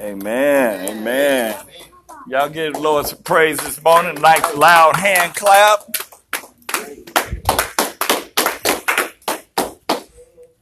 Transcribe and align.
Amen. 0.00 0.88
Amen. 0.88 1.56
Y'all 2.26 2.48
give 2.48 2.72
the 2.74 2.80
Lord 2.80 3.06
some 3.06 3.22
praise 3.22 3.58
this 3.58 3.80
morning. 3.82 4.20
Like 4.20 4.56
loud 4.56 4.96
hand 4.96 5.34
clap. 5.36 5.80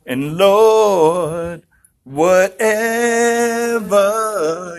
And 0.05 0.37
Lord, 0.37 1.63
whatever 2.05 2.51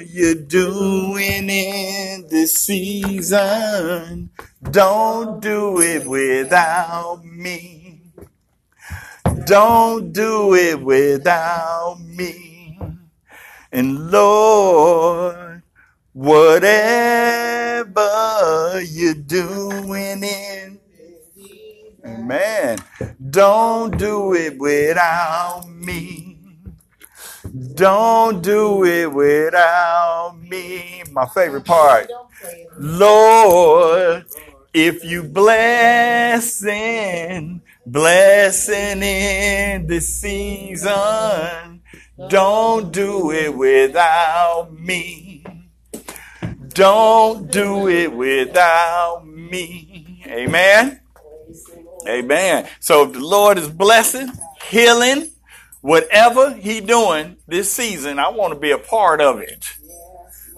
you're 0.08 0.36
doing 0.36 1.50
in 1.50 2.28
this 2.30 2.54
season, 2.54 4.30
don't 4.70 5.42
do 5.42 5.82
it 5.82 6.06
without 6.06 7.26
me. 7.26 8.02
Don't 9.46 10.14
do 10.14 10.54
it 10.54 10.80
without 10.80 12.00
me. 12.02 12.53
And 13.74 14.12
Lord, 14.12 15.64
whatever 16.14 16.62
you're 18.84 19.16
doing 19.16 20.24
in 20.24 20.80
Amen. 22.06 22.78
Don't 23.30 23.98
do 23.98 24.34
it 24.34 24.58
without 24.58 25.68
me. 25.68 26.38
Don't 27.74 28.44
do 28.44 28.86
it 28.86 29.12
without 29.12 30.38
me. 30.40 31.04
My 31.12 31.26
favorite 31.28 31.66
part. 31.66 32.10
Lord, 32.78 34.26
if 34.74 35.04
you 35.04 35.24
blessing, 35.24 36.62
blessing 37.86 39.02
in 39.02 39.88
this 39.88 40.20
season, 40.20 41.73
don't 42.30 42.92
do 42.92 43.32
it 43.32 43.56
without 43.56 44.74
me. 44.74 45.46
Don't 46.70 47.52
do 47.52 47.88
it 47.88 48.12
without 48.12 49.26
me. 49.28 50.24
Amen. 50.28 51.00
Amen. 52.08 52.68
So 52.80 53.04
if 53.04 53.14
the 53.14 53.20
Lord 53.20 53.58
is 53.58 53.70
blessing, 53.70 54.32
healing, 54.66 55.30
whatever 55.82 56.54
He 56.54 56.82
doing 56.82 57.38
this 57.48 57.72
season, 57.72 58.20
I 58.20 58.30
want 58.30 58.54
to 58.54 58.60
be 58.60 58.72
a 58.72 58.78
part 58.78 59.22
of 59.22 59.40
it. 59.40 59.66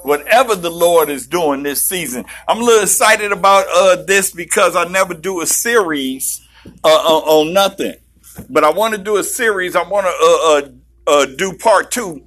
Whatever 0.04 0.56
the 0.56 0.70
Lord 0.70 1.10
is 1.10 1.28
doing 1.28 1.64
this 1.64 1.86
season, 1.86 2.26
I'm 2.48 2.62
a 2.62 2.64
little 2.64 2.84
excited 2.84 3.32
about 3.32 3.66
uh, 3.68 4.04
this 4.04 4.32
because 4.32 4.76
I 4.76 4.86
never 4.88 5.16
do 5.16 5.42
a 5.42 5.48
series 5.48 6.48
uh, 6.84 6.88
on, 6.88 7.24
uh, 7.24 7.32
on 7.32 7.54
nothing, 7.54 7.96
but 8.50 8.64
I 8.64 8.70
want 8.70 8.94
to 8.94 9.00
do 9.00 9.18
a 9.18 9.24
series. 9.24 9.76
I 9.76 9.84
want 9.84 10.06
to 10.06 10.70
uh, 10.70 10.85
uh, 11.08 11.26
do 11.26 11.54
part 11.54 11.92
two 11.92 12.24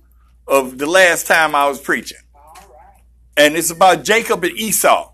of 0.46 0.78
the 0.78 0.86
last 0.86 1.26
time 1.26 1.54
I 1.54 1.68
was 1.68 1.80
preaching, 1.80 2.18
and 3.36 3.56
it's 3.56 3.70
about 3.70 4.04
Jacob 4.04 4.44
and 4.44 4.56
Esau. 4.56 5.12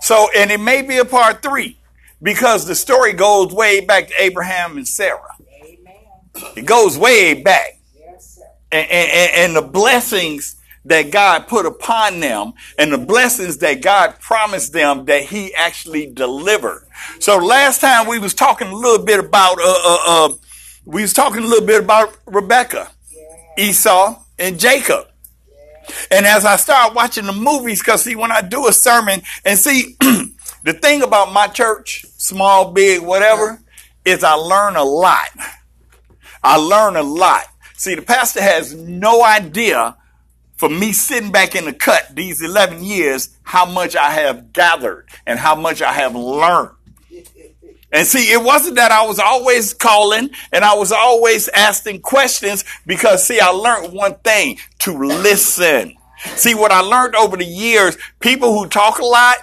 So, 0.00 0.28
and 0.36 0.50
it 0.50 0.60
may 0.60 0.82
be 0.82 0.98
a 0.98 1.04
part 1.04 1.42
three 1.42 1.78
because 2.22 2.66
the 2.66 2.74
story 2.74 3.12
goes 3.12 3.52
way 3.52 3.80
back 3.80 4.08
to 4.08 4.14
Abraham 4.18 4.76
and 4.76 4.86
Sarah. 4.86 5.36
Amen. 5.64 6.52
It 6.56 6.66
goes 6.66 6.98
way 6.98 7.40
back. 7.40 7.78
Yes, 7.98 8.40
and, 8.70 8.90
and, 8.90 9.32
and 9.34 9.56
the 9.56 9.62
blessings 9.62 10.56
that 10.84 11.10
God 11.10 11.46
put 11.46 11.66
upon 11.66 12.20
them 12.20 12.54
and 12.78 12.92
the 12.92 12.98
blessings 12.98 13.58
that 13.58 13.82
God 13.82 14.18
promised 14.20 14.72
them 14.72 15.04
that 15.04 15.24
he 15.24 15.54
actually 15.54 16.06
delivered. 16.06 16.86
So 17.20 17.38
last 17.38 17.80
time 17.80 18.08
we 18.08 18.18
was 18.18 18.34
talking 18.34 18.68
a 18.68 18.74
little 18.74 19.04
bit 19.04 19.20
about, 19.20 19.58
uh, 19.60 19.78
uh, 19.84 19.98
uh 20.06 20.34
we 20.84 21.02
was 21.02 21.12
talking 21.12 21.42
a 21.42 21.46
little 21.46 21.66
bit 21.66 21.82
about 21.82 22.16
Rebecca. 22.26 22.90
Esau, 23.58 24.18
and 24.38 24.58
Jacob. 24.58 25.08
And 26.10 26.24
as 26.24 26.46
I 26.46 26.56
start 26.56 26.94
watching 26.94 27.26
the 27.26 27.32
movies, 27.32 27.82
cause 27.82 28.04
see, 28.04 28.14
when 28.14 28.32
I 28.32 28.40
do 28.40 28.66
a 28.66 28.72
sermon 28.72 29.20
and 29.44 29.58
see, 29.58 29.96
The 30.64 30.72
thing 30.72 31.02
about 31.02 31.32
my 31.32 31.48
church, 31.48 32.06
small, 32.18 32.70
big, 32.70 33.02
whatever, 33.02 33.60
is 34.04 34.22
I 34.22 34.34
learn 34.34 34.76
a 34.76 34.84
lot. 34.84 35.28
I 36.42 36.56
learn 36.56 36.94
a 36.96 37.02
lot. 37.02 37.46
See, 37.76 37.96
the 37.96 38.02
pastor 38.02 38.40
has 38.40 38.72
no 38.72 39.24
idea 39.24 39.96
for 40.54 40.68
me 40.68 40.92
sitting 40.92 41.32
back 41.32 41.56
in 41.56 41.64
the 41.64 41.72
cut 41.72 42.14
these 42.14 42.40
11 42.40 42.84
years 42.84 43.36
how 43.42 43.66
much 43.66 43.96
I 43.96 44.10
have 44.10 44.52
gathered 44.52 45.08
and 45.26 45.40
how 45.40 45.56
much 45.56 45.82
I 45.82 45.92
have 45.94 46.14
learned. 46.14 46.70
And 47.92 48.06
see, 48.06 48.32
it 48.32 48.42
wasn't 48.42 48.76
that 48.76 48.90
I 48.90 49.06
was 49.06 49.18
always 49.18 49.74
calling 49.74 50.30
and 50.50 50.64
I 50.64 50.74
was 50.74 50.92
always 50.92 51.48
asking 51.48 52.00
questions 52.00 52.64
because 52.86 53.26
see, 53.26 53.38
I 53.38 53.48
learned 53.48 53.92
one 53.92 54.14
thing 54.16 54.58
to 54.80 54.96
listen. 54.96 55.96
See, 56.36 56.54
what 56.54 56.72
I 56.72 56.80
learned 56.80 57.14
over 57.14 57.36
the 57.36 57.44
years, 57.44 57.98
people 58.20 58.52
who 58.54 58.66
talk 58.66 58.98
a 58.98 59.04
lot, 59.04 59.36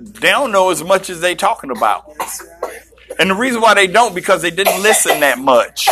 they 0.00 0.30
don't 0.30 0.50
know 0.50 0.70
as 0.70 0.82
much 0.82 1.08
as 1.10 1.20
they 1.20 1.34
talking 1.34 1.70
about. 1.70 2.10
And 3.18 3.30
the 3.30 3.34
reason 3.34 3.60
why 3.60 3.74
they 3.74 3.86
don't, 3.86 4.14
because 4.14 4.42
they 4.42 4.50
didn't 4.50 4.82
listen 4.82 5.20
that 5.20 5.38
much. 5.38 5.88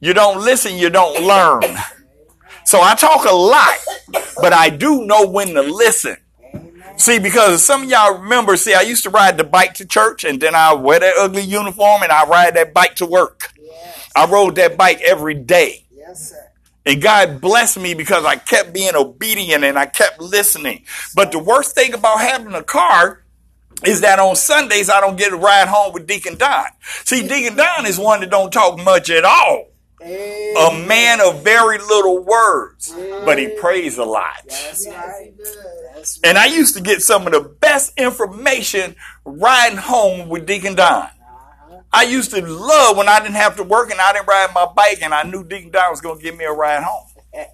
You 0.00 0.12
don't 0.14 0.44
listen, 0.44 0.76
you 0.76 0.90
don't 0.90 1.24
learn. 1.24 1.62
So 2.64 2.80
I 2.80 2.94
talk 2.96 3.24
a 3.24 3.34
lot, 3.34 3.76
but 4.40 4.52
I 4.52 4.70
do 4.70 5.04
know 5.04 5.26
when 5.28 5.48
to 5.54 5.62
listen. 5.62 6.16
See, 6.96 7.18
because 7.18 7.64
some 7.64 7.84
of 7.84 7.90
y'all 7.90 8.18
remember, 8.18 8.56
see, 8.56 8.74
I 8.74 8.82
used 8.82 9.02
to 9.04 9.10
ride 9.10 9.36
the 9.36 9.44
bike 9.44 9.74
to 9.74 9.86
church 9.86 10.24
and 10.24 10.40
then 10.40 10.54
I 10.54 10.74
wear 10.74 11.00
that 11.00 11.14
ugly 11.18 11.42
uniform 11.42 12.02
and 12.02 12.12
I 12.12 12.26
ride 12.26 12.54
that 12.54 12.72
bike 12.74 12.96
to 12.96 13.06
work. 13.06 13.52
I 14.14 14.26
rode 14.26 14.56
that 14.56 14.76
bike 14.76 15.00
every 15.02 15.34
day. 15.34 15.84
Yes, 15.90 16.30
sir. 16.30 16.50
And 16.84 17.00
God 17.00 17.40
blessed 17.40 17.78
me 17.78 17.94
because 17.94 18.24
I 18.24 18.36
kept 18.36 18.72
being 18.72 18.94
obedient 18.94 19.64
and 19.64 19.78
I 19.78 19.86
kept 19.86 20.20
listening. 20.20 20.84
But 21.14 21.32
the 21.32 21.38
worst 21.38 21.74
thing 21.74 21.94
about 21.94 22.20
having 22.20 22.54
a 22.54 22.62
car 22.62 23.22
is 23.84 24.00
that 24.02 24.18
on 24.18 24.36
Sundays 24.36 24.90
I 24.90 25.00
don't 25.00 25.16
get 25.16 25.30
to 25.30 25.36
ride 25.36 25.68
home 25.68 25.92
with 25.92 26.06
Deacon 26.06 26.36
Don. 26.36 26.66
See, 27.04 27.26
Deacon 27.26 27.56
Don 27.56 27.86
is 27.86 27.98
one 27.98 28.20
that 28.20 28.30
don't 28.30 28.52
talk 28.52 28.78
much 28.78 29.10
at 29.10 29.24
all. 29.24 29.71
A 30.04 30.84
man 30.86 31.20
of 31.20 31.44
very 31.44 31.78
little 31.78 32.24
words, 32.24 32.92
but 33.24 33.38
he 33.38 33.48
prays 33.60 33.98
a 33.98 34.04
lot. 34.04 34.48
And 36.24 36.36
I 36.36 36.46
used 36.46 36.76
to 36.76 36.82
get 36.82 37.02
some 37.02 37.26
of 37.26 37.32
the 37.32 37.40
best 37.40 37.92
information 37.96 38.96
riding 39.24 39.78
home 39.78 40.28
with 40.28 40.46
Deacon 40.46 40.74
Don. 40.74 41.08
I 41.92 42.04
used 42.04 42.30
to 42.30 42.44
love 42.44 42.96
when 42.96 43.08
I 43.08 43.20
didn't 43.20 43.34
have 43.34 43.56
to 43.56 43.62
work 43.62 43.90
and 43.90 44.00
I 44.00 44.12
didn't 44.12 44.26
ride 44.26 44.50
my 44.54 44.66
bike 44.74 45.02
and 45.02 45.12
I 45.12 45.24
knew 45.24 45.44
Deacon 45.44 45.70
Don 45.70 45.90
was 45.90 46.00
going 46.00 46.18
to 46.18 46.22
give 46.22 46.36
me 46.36 46.44
a 46.44 46.52
ride 46.52 46.82
home. 46.82 47.06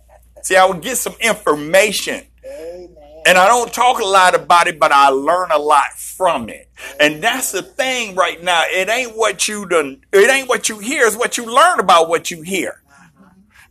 See, 0.42 0.56
I 0.56 0.64
would 0.64 0.80
get 0.80 0.96
some 0.96 1.14
information. 1.20 2.24
Amen. 2.46 3.07
And 3.28 3.36
I 3.36 3.46
don't 3.46 3.70
talk 3.74 4.00
a 4.00 4.06
lot 4.06 4.34
about 4.34 4.68
it, 4.68 4.78
but 4.78 4.90
I 4.90 5.10
learn 5.10 5.50
a 5.50 5.58
lot 5.58 5.92
from 5.92 6.48
it. 6.48 6.70
And 6.98 7.22
that's 7.22 7.52
the 7.52 7.60
thing 7.60 8.14
right 8.14 8.42
now. 8.42 8.62
It 8.64 8.88
ain't 8.88 9.14
what 9.14 9.46
you 9.46 9.68
done, 9.68 10.00
it 10.10 10.30
ain't 10.30 10.48
what 10.48 10.70
you 10.70 10.78
hear, 10.78 11.06
it's 11.06 11.14
what 11.14 11.36
you 11.36 11.44
learn 11.44 11.78
about 11.78 12.08
what 12.08 12.30
you 12.30 12.40
hear. 12.40 12.80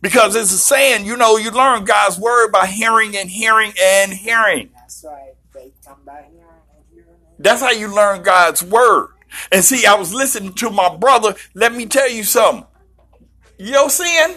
Because 0.00 0.36
it's 0.36 0.52
a 0.52 0.58
saying, 0.58 1.06
you 1.06 1.16
know, 1.16 1.38
you 1.38 1.50
learn 1.50 1.84
God's 1.84 2.20
word 2.20 2.52
by 2.52 2.66
hearing 2.66 3.16
and 3.16 3.28
hearing 3.28 3.72
and 3.82 4.12
hearing. 4.12 4.70
That's 4.76 5.04
right. 5.04 5.32
They 5.52 5.72
come 5.84 5.98
by 6.06 6.26
hearing 6.30 6.44
and 6.76 6.84
hearing. 6.92 7.16
That's 7.40 7.60
how 7.60 7.72
you 7.72 7.92
learn 7.92 8.22
God's 8.22 8.62
word. 8.62 9.08
And 9.50 9.64
see, 9.64 9.86
I 9.86 9.94
was 9.94 10.14
listening 10.14 10.52
to 10.54 10.70
my 10.70 10.94
brother. 10.94 11.34
Let 11.54 11.74
me 11.74 11.86
tell 11.86 12.08
you 12.08 12.22
something. 12.22 12.64
Your 13.58 13.90
sin, 13.90 14.36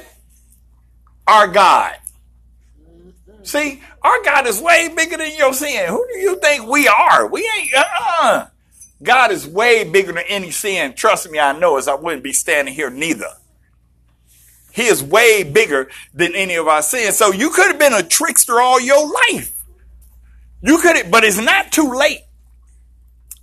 our 1.28 1.48
God. 1.48 2.01
See, 3.44 3.82
our 4.02 4.24
God 4.24 4.48
is 4.48 4.62
way 4.62 4.90
bigger 4.96 5.18
than 5.18 5.36
your 5.36 5.54
sin. 5.54 5.88
Who 5.88 6.06
do 6.12 6.20
you 6.20 6.40
think 6.40 6.68
we 6.68 6.88
are? 6.88 7.28
We 7.28 7.50
ain't, 7.58 7.74
uh-uh. 7.74 8.48
God 9.04 9.32
is 9.32 9.48
way 9.48 9.84
bigger 9.84 10.14
than 10.14 10.24
any 10.28 10.52
sin. 10.52 10.94
Trust 10.94 11.30
me, 11.30 11.40
I 11.40 11.58
know 11.58 11.78
as 11.78 11.88
I 11.88 11.96
wouldn't 11.96 12.24
be 12.24 12.34
standing 12.34 12.74
here 12.74 12.90
neither. 12.90 13.30
He 14.72 14.84
is 14.84 15.04
way 15.04 15.44
bigger 15.44 15.90
than 16.14 16.36
any 16.36 16.56
of 16.56 16.68
our 16.68 16.82
sins. 16.82 17.18
So 17.18 17.32
you 17.32 17.50
could 17.50 17.68
have 17.68 17.80
been 17.80 17.94
a 17.94 18.04
trickster 18.04 18.60
all 18.62 18.80
your 18.80 19.12
life. 19.32 19.58
You 20.62 20.78
could 20.78 20.96
have, 20.96 21.12
but 21.12 21.24
it's 21.24 21.40
not 21.40 21.72
too 21.72 21.92
late. 21.94 22.22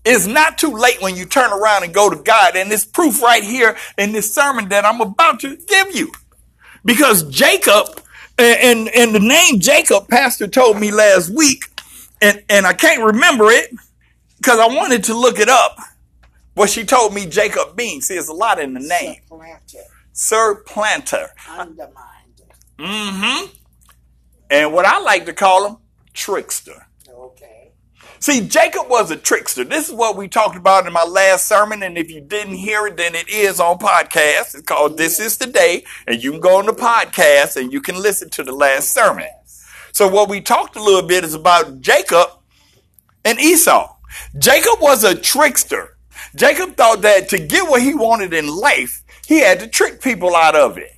It's 0.05 0.27
not 0.27 0.57
too 0.57 0.71
late 0.71 1.03
when 1.03 1.17
you 1.17 1.27
turn 1.27 1.53
around 1.53 1.83
and 1.85 1.93
go 1.93 2.09
to 2.09 2.17
God. 2.17 2.57
And 2.57 2.73
it's 2.73 2.87
proof 2.87 3.21
right 3.21 3.43
here 3.43 3.77
in 3.99 4.13
this 4.13 4.35
sermon 4.35 4.69
that 4.71 4.87
I'm 4.87 5.01
about 5.01 5.41
to 5.41 5.57
give 5.57 5.95
you. 5.95 6.13
Because 6.85 7.25
Jacob, 7.25 8.01
and, 8.39 8.89
and 8.89 9.15
the 9.15 9.21
name 9.21 9.61
Jacob, 9.61 10.09
Pastor 10.09 10.47
told 10.47 10.79
me 10.79 10.91
last 10.91 11.31
week, 11.31 11.65
and, 12.21 12.43
and 12.49 12.67
I 12.67 12.73
can't 12.73 13.03
remember 13.03 13.51
it 13.51 13.71
because 14.39 14.59
I 14.59 14.67
wanted 14.67 15.05
to 15.05 15.19
look 15.19 15.39
it 15.39 15.49
up. 15.49 15.79
But 16.55 16.71
she 16.71 16.85
told 16.85 17.15
me 17.15 17.27
Jacob 17.27 17.77
means. 17.77 18.07
See, 18.09 18.15
there's 18.15 18.29
a 18.29 18.33
lot 18.33 18.59
in 18.59 18.75
the 18.75 18.81
name. 18.81 19.21
Sir 20.13 20.57
Planter. 20.67 21.29
Undermined. 21.49 21.95
Mm-hmm. 22.79 23.47
And 24.51 24.73
what 24.73 24.85
I 24.85 24.99
like 24.99 25.27
to 25.27 25.33
call 25.33 25.69
him, 25.69 25.77
trickster. 26.15 26.88
See, 28.21 28.41
Jacob 28.41 28.89
was 28.89 29.11
a 29.11 29.17
trickster. 29.17 29.65
This 29.65 29.89
is 29.89 29.95
what 29.95 30.17
we 30.17 30.27
talked 30.27 30.57
about 30.57 30.87
in 30.87 30.93
my 30.93 31.05
last 31.05 31.47
sermon. 31.47 31.83
And 31.83 31.97
if 31.97 32.11
you 32.11 32.21
didn't 32.21 32.55
hear 32.55 32.87
it, 32.87 32.97
then 32.97 33.15
it 33.15 33.29
is 33.29 33.61
on 33.61 33.79
podcast. 33.79 34.55
It's 34.55 34.63
called 34.63 34.97
This 34.97 35.21
is 35.21 35.39
the 35.39 35.47
Day. 35.47 35.85
And 36.07 36.23
you 36.23 36.33
can 36.33 36.41
go 36.41 36.59
on 36.59 36.67
the 36.67 36.73
podcast 36.73 37.57
and 37.57 37.73
you 37.73 37.81
can 37.81 38.01
listen 38.01 38.29
to 38.31 38.43
the 38.43 38.53
last 38.53 38.93
sermon. 38.93 39.29
So 39.93 40.09
what 40.09 40.29
we 40.29 40.41
talked 40.41 40.77
a 40.77 40.83
little 40.83 41.07
bit 41.07 41.25
is 41.25 41.35
about 41.35 41.81
Jacob 41.81 42.29
and 43.25 43.39
Esau. 43.39 43.97
Jacob 44.39 44.81
was 44.81 45.05
a 45.05 45.15
trickster. 45.15 45.97
Jacob 46.35 46.77
thought 46.77 47.03
that 47.03 47.29
to 47.29 47.39
get 47.39 47.69
what 47.69 47.83
he 47.83 47.95
wanted 47.95 48.35
in 48.35 48.49
life, 48.49 49.03
he 49.27 49.41
had 49.41 49.61
to 49.61 49.69
trick 49.69 50.03
people 50.03 50.35
out 50.35 50.57
of 50.57 50.77
it. 50.77 50.93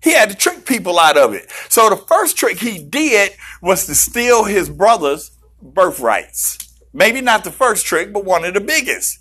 He 0.00 0.12
had 0.12 0.30
to 0.30 0.36
trick 0.36 0.64
people 0.64 0.98
out 0.98 1.18
of 1.18 1.34
it. 1.34 1.50
So 1.68 1.90
the 1.90 1.96
first 1.96 2.36
trick 2.36 2.58
he 2.60 2.82
did 2.82 3.32
was 3.60 3.86
to 3.86 3.94
steal 3.94 4.44
his 4.44 4.70
brother's 4.70 5.32
birthrights. 5.62 6.58
Maybe 6.92 7.20
not 7.20 7.44
the 7.44 7.50
first 7.50 7.86
trick, 7.86 8.12
but 8.12 8.24
one 8.24 8.44
of 8.44 8.54
the 8.54 8.60
biggest. 8.60 9.18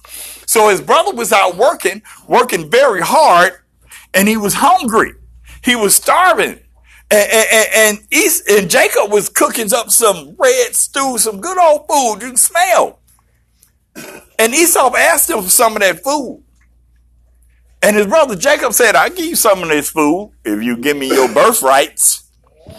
So 0.49 0.69
his 0.69 0.81
brother 0.81 1.13
was 1.13 1.33
out 1.33 1.57
working, 1.57 2.01
working 2.27 2.71
very 2.71 3.01
hard, 3.01 3.53
and 4.13 4.27
he 4.27 4.37
was 4.37 4.55
hungry. 4.55 5.13
He 5.63 5.75
was 5.75 5.95
starving. 5.95 6.59
And, 7.09 7.31
and, 7.31 7.67
and, 7.75 7.97
East, 8.11 8.49
and 8.49 8.69
Jacob 8.69 9.11
was 9.11 9.29
cooking 9.29 9.73
up 9.73 9.91
some 9.91 10.35
red 10.37 10.75
stew, 10.75 11.17
some 11.17 11.39
good 11.39 11.57
old 11.57 11.87
food 11.87 12.21
you 12.21 12.27
can 12.29 12.37
smell. 12.37 12.99
And 14.39 14.53
Esau 14.53 14.95
asked 14.95 15.29
him 15.29 15.41
for 15.43 15.49
some 15.49 15.75
of 15.75 15.81
that 15.81 16.03
food. 16.03 16.43
And 17.81 17.95
his 17.95 18.07
brother 18.07 18.35
Jacob 18.35 18.73
said, 18.73 18.95
I'll 18.95 19.09
give 19.09 19.25
you 19.25 19.35
some 19.35 19.63
of 19.63 19.69
this 19.69 19.89
food 19.89 20.31
if 20.43 20.63
you 20.63 20.77
give 20.77 20.97
me 20.97 21.07
your 21.07 21.33
birthrights. 21.33 22.26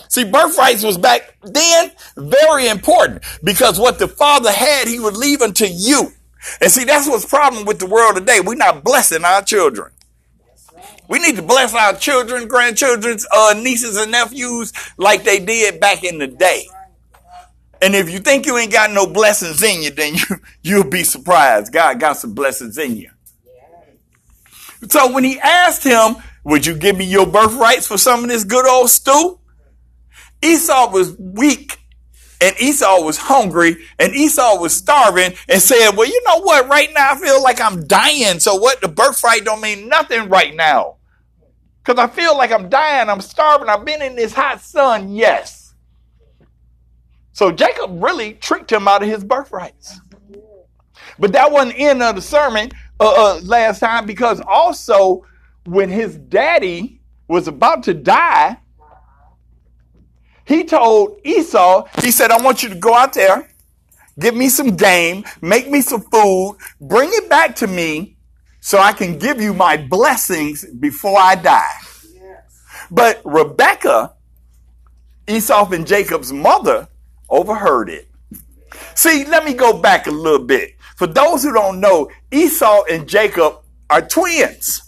See, 0.09 0.25
birthrights 0.25 0.83
was 0.83 0.99
back 0.99 1.37
then 1.43 1.93
very 2.17 2.69
important 2.69 3.23
because 3.43 3.79
what 3.79 3.99
the 3.99 4.09
father 4.09 4.51
had, 4.51 4.89
he 4.89 4.99
would 5.01 5.17
leave 5.17 5.43
unto 5.43 5.67
you. 5.67 6.13
And 6.61 6.71
see, 6.71 6.85
that's 6.85 7.09
what's 7.09 7.27
problem 7.27 7.65
with 7.67 7.79
the 7.79 7.87
world 7.87 8.17
today. 8.17 8.41
We're 8.41 8.55
not 8.55 8.85
blessing 8.85 9.25
our 9.25 9.43
children. 9.43 9.93
We 11.09 11.19
need 11.19 11.37
to 11.37 11.43
bless 11.43 11.75
our 11.75 11.95
children, 11.95 12.49
grandchildren, 12.49 13.19
uh, 13.35 13.55
nieces 13.57 13.97
and 13.97 14.13
nephews 14.13 14.73
like 14.99 15.25
they 15.25 15.41
did 15.41 15.81
back 15.81 16.05
in 16.05 16.19
the 16.19 16.27
day. 16.27 16.67
And 17.81 17.95
if 17.95 18.11
you 18.11 18.19
think 18.19 18.47
you 18.47 18.59
ain't 18.59 18.73
got 18.73 18.91
no 18.91 19.07
blessings 19.07 19.63
in 19.63 19.83
you, 19.83 19.91
then 19.91 20.15
you, 20.17 20.37
you'll 20.63 20.91
be 20.91 21.05
surprised. 21.05 21.73
God 21.73 22.01
got 22.01 22.19
some 22.19 22.35
blessings 22.35 22.77
in 22.77 22.97
you. 22.97 23.11
So 24.89 25.13
when 25.13 25.25
he 25.25 25.41
asked 25.41 25.83
him, 25.83 26.17
would 26.45 26.65
you 26.65 26.75
give 26.77 26.97
me 26.97 27.05
your 27.05 27.27
birthrights 27.27 27.87
for 27.87 27.99
some 27.99 28.23
of 28.23 28.31
this 28.31 28.45
good 28.45 28.67
old 28.67 28.91
stew? 28.91 29.39
Esau 30.43 30.91
was 30.93 31.17
weak 31.19 31.79
and 32.41 32.55
Esau 32.61 33.03
was 33.03 33.19
hungry 33.19 33.77
and 33.99 34.15
Esau 34.15 34.61
was 34.61 34.75
starving 34.75 35.35
and 35.49 35.61
said, 35.61 35.93
well, 35.97 36.07
you 36.09 36.23
know 36.25 36.41
what? 36.41 36.69
Right 36.69 36.91
now 36.95 37.13
I 37.13 37.19
feel 37.19 37.43
like 37.43 37.61
I'm 37.61 37.87
dying. 37.87 38.39
So 38.41 38.57
what? 38.57 38.81
The 38.81 38.89
birthright 38.89 39.45
don't 39.45 39.61
mean 39.61 39.89
nothing 39.89 40.29
right 40.29 40.55
now. 40.55 40.97
Cause 41.85 41.99
I 41.99 42.07
feel 42.07 42.37
like 42.37 42.53
I'm 42.53 42.69
dying. 42.69 43.09
I'm 43.09 43.23
starving. 43.23 43.69
I've 43.69 43.85
been 43.85 44.03
in 44.03 44.15
this 44.15 44.35
hot 44.35 44.61
sun. 44.61 45.11
Yes. 45.15 45.75
So 47.33 47.51
Jacob 47.51 48.03
really 48.03 48.35
tricked 48.35 48.71
him 48.71 48.87
out 48.87 49.03
of 49.03 49.09
his 49.09 49.25
birthrights. 49.25 50.01
But 51.19 51.33
that 51.33 51.51
wasn't 51.51 51.77
the 51.77 51.85
end 51.85 52.03
of 52.03 52.15
the 52.15 52.23
sermon 52.23 52.71
uh, 53.01 53.37
uh, 53.37 53.41
last 53.43 53.81
time 53.81 54.07
because 54.07 54.41
also 54.47 55.25
when 55.65 55.89
his 55.89 56.17
daddy 56.17 57.01
was 57.27 57.49
about 57.49 57.85
to 57.85 57.95
die, 57.95 58.59
he 60.49 60.65
told 60.65 61.21
Esau, 61.25 61.87
he 62.03 62.11
said, 62.11 62.31
I 62.31 62.43
want 62.43 62.63
you 62.63 62.71
to 62.71 62.75
go 62.75 62.95
out 62.95 63.13
there, 63.13 63.51
give 64.19 64.35
me 64.35 64.49
some 64.49 64.77
game, 64.77 65.25
make 65.43 65.71
me 65.71 65.83
some 65.83 66.01
food, 66.01 66.57
bring 66.81 67.11
it 67.13 67.29
back 67.29 67.55
to 67.57 67.67
me 67.67 68.17
so 68.61 68.79
I 68.79 68.93
can 68.93 69.19
give 69.19 69.41
you 69.41 69.53
my 69.53 69.77
blessings 69.77 70.65
before 70.65 71.19
I 71.19 71.35
die. 71.35 71.77
Yes. 72.15 72.87
But 72.91 73.21
Rebecca, 73.25 74.15
Esau 75.29 75.71
and 75.71 75.87
Jacob's 75.87 76.33
mother, 76.33 76.89
overheard 77.29 77.91
it. 77.91 78.09
See, 78.95 79.27
let 79.27 79.45
me 79.45 79.53
go 79.53 79.79
back 79.79 80.07
a 80.07 80.11
little 80.11 80.47
bit. 80.47 80.77
For 80.97 81.07
those 81.07 81.43
who 81.43 81.53
don't 81.53 81.79
know, 81.79 82.11
Esau 82.33 82.85
and 82.91 83.07
Jacob 83.07 83.59
are 83.91 84.03
twins. 84.03 84.88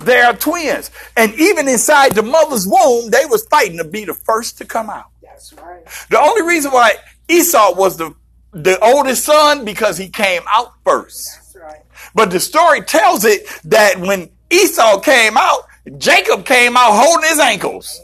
They 0.00 0.20
are 0.20 0.34
twins. 0.34 0.90
And 1.16 1.34
even 1.34 1.68
inside 1.68 2.12
the 2.14 2.22
mother's 2.22 2.66
womb, 2.66 3.10
they 3.10 3.26
was 3.26 3.44
fighting 3.46 3.76
to 3.78 3.84
be 3.84 4.04
the 4.04 4.14
first 4.14 4.58
to 4.58 4.64
come 4.64 4.88
out. 4.88 5.06
That's 5.22 5.52
right. 5.54 5.84
The 6.08 6.18
only 6.18 6.42
reason 6.42 6.72
why 6.72 6.94
Esau 7.28 7.74
was 7.76 7.96
the, 7.96 8.14
the 8.52 8.78
oldest 8.80 9.24
son 9.24 9.64
because 9.64 9.98
he 9.98 10.08
came 10.08 10.42
out 10.48 10.72
first. 10.84 11.34
That's 11.34 11.56
right. 11.56 11.82
But 12.14 12.30
the 12.30 12.40
story 12.40 12.80
tells 12.82 13.24
it 13.24 13.46
that 13.64 14.00
when 14.00 14.30
Esau 14.50 15.00
came 15.00 15.36
out, 15.36 15.64
Jacob 15.98 16.46
came 16.46 16.76
out 16.76 16.92
holding 16.92 17.28
his 17.28 17.38
ankles 17.38 18.00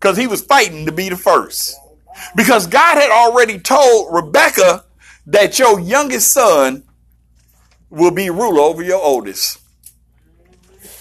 because 0.00 0.16
he 0.16 0.26
was 0.26 0.42
fighting 0.42 0.86
to 0.86 0.92
be 0.92 1.08
the 1.08 1.16
first. 1.16 1.76
Because 2.34 2.66
God 2.66 2.96
had 2.96 3.10
already 3.10 3.58
told 3.58 4.12
Rebecca 4.12 4.84
that 5.26 5.58
your 5.58 5.78
youngest 5.78 6.32
son 6.32 6.82
will 7.90 8.10
be 8.10 8.30
ruler 8.30 8.60
over 8.60 8.82
your 8.82 9.02
oldest 9.02 9.58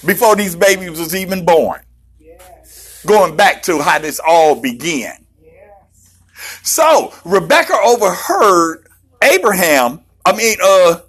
before 0.06 0.36
these 0.36 0.56
babies 0.56 1.00
was 1.00 1.16
even 1.16 1.46
born. 1.46 1.82
Yes. 2.20 3.04
Going 3.06 3.36
back 3.36 3.64
to 3.64 3.80
how 3.80 4.00
this 4.00 4.20
all 4.26 4.56
began. 4.56 5.26
Yes. 5.42 6.18
So 6.64 7.14
Rebecca 7.26 7.78
overheard 7.84 8.88
Abraham, 9.24 10.02
I 10.26 10.36
mean, 10.36 10.58
uh, 10.64 11.00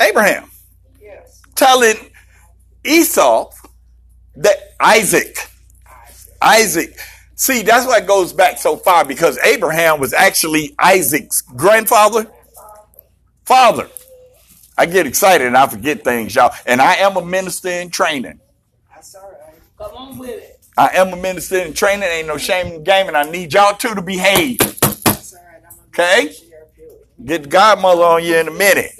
Abraham 0.00 0.50
yes. 1.00 1.42
telling 1.54 1.96
Esau 2.84 3.50
that 4.36 4.56
Isaac, 4.80 5.36
Isaac. 6.40 6.96
See, 7.34 7.62
that's 7.62 7.86
why 7.86 7.98
it 7.98 8.06
goes 8.06 8.32
back 8.32 8.58
so 8.58 8.76
far 8.76 9.04
because 9.04 9.38
Abraham 9.44 10.00
was 10.00 10.12
actually 10.12 10.74
Isaac's 10.78 11.40
grandfather, 11.42 12.26
father. 13.44 13.88
I 14.78 14.86
get 14.86 15.06
excited 15.08 15.46
and 15.46 15.56
I 15.56 15.66
forget 15.66 16.04
things, 16.04 16.36
y'all. 16.36 16.54
And 16.64 16.80
I 16.80 16.94
am 16.94 17.16
a 17.16 17.24
minister 17.24 17.68
in 17.68 17.90
training. 17.90 18.40
That's 18.94 19.14
all 19.16 19.30
right. 19.30 19.54
Come 19.76 19.96
on 19.96 20.18
with 20.18 20.30
it. 20.30 20.60
I 20.76 20.90
am 20.94 21.12
a 21.12 21.16
minister 21.16 21.58
in 21.58 21.74
training. 21.74 22.04
Ain't 22.04 22.28
no 22.28 22.38
shame 22.38 22.68
in 22.68 22.72
the 22.74 22.80
game, 22.80 23.08
and 23.08 23.16
I 23.16 23.24
need 23.24 23.52
y'all 23.52 23.76
too 23.76 23.96
to 23.96 24.02
behave. 24.02 24.58
That's 24.58 25.34
all 25.34 25.42
right. 25.42 26.28
Okay? 26.28 26.34
Get 27.24 27.42
the 27.42 27.48
godmother 27.48 28.04
on 28.04 28.24
you 28.24 28.36
in 28.36 28.46
a 28.46 28.52
minute. 28.52 28.92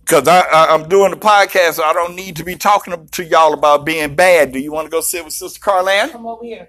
Because 0.00 0.28
I, 0.28 0.74
am 0.74 0.86
doing 0.90 1.12
the 1.12 1.16
podcast, 1.16 1.74
so 1.74 1.84
I 1.84 1.94
don't 1.94 2.14
need 2.14 2.36
to 2.36 2.44
be 2.44 2.56
talking 2.56 3.06
to 3.06 3.24
y'all 3.24 3.54
about 3.54 3.86
being 3.86 4.14
bad. 4.14 4.52
Do 4.52 4.58
you 4.58 4.70
want 4.70 4.84
to 4.84 4.90
go 4.90 5.00
sit 5.00 5.24
with 5.24 5.32
Sister 5.32 5.58
Carlan? 5.58 6.10
Come 6.10 6.26
over 6.26 6.44
here. 6.44 6.68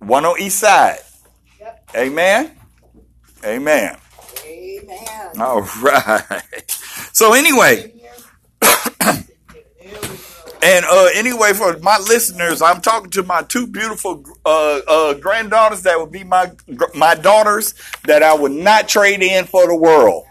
One 0.00 0.26
on 0.26 0.38
each 0.38 0.52
side. 0.52 0.98
Yep. 1.58 1.90
Amen. 1.96 2.50
Amen. 3.42 3.96
Amen. 4.46 5.40
All 5.40 5.62
right. 5.82 6.70
So 7.12 7.34
anyway, 7.34 7.92
and 10.62 10.84
uh, 10.84 11.08
anyway, 11.14 11.52
for 11.52 11.78
my 11.78 11.98
listeners, 11.98 12.62
I'm 12.62 12.80
talking 12.80 13.10
to 13.10 13.22
my 13.22 13.42
two 13.42 13.66
beautiful 13.66 14.24
uh, 14.44 14.80
uh, 14.86 15.14
granddaughters 15.14 15.82
that 15.82 15.98
would 15.98 16.12
be 16.12 16.24
my 16.24 16.52
my 16.94 17.14
daughters 17.14 17.74
that 18.04 18.22
I 18.22 18.34
would 18.34 18.52
not 18.52 18.88
trade 18.88 19.22
in 19.22 19.44
for 19.44 19.66
the 19.66 19.76
world. 19.76 20.24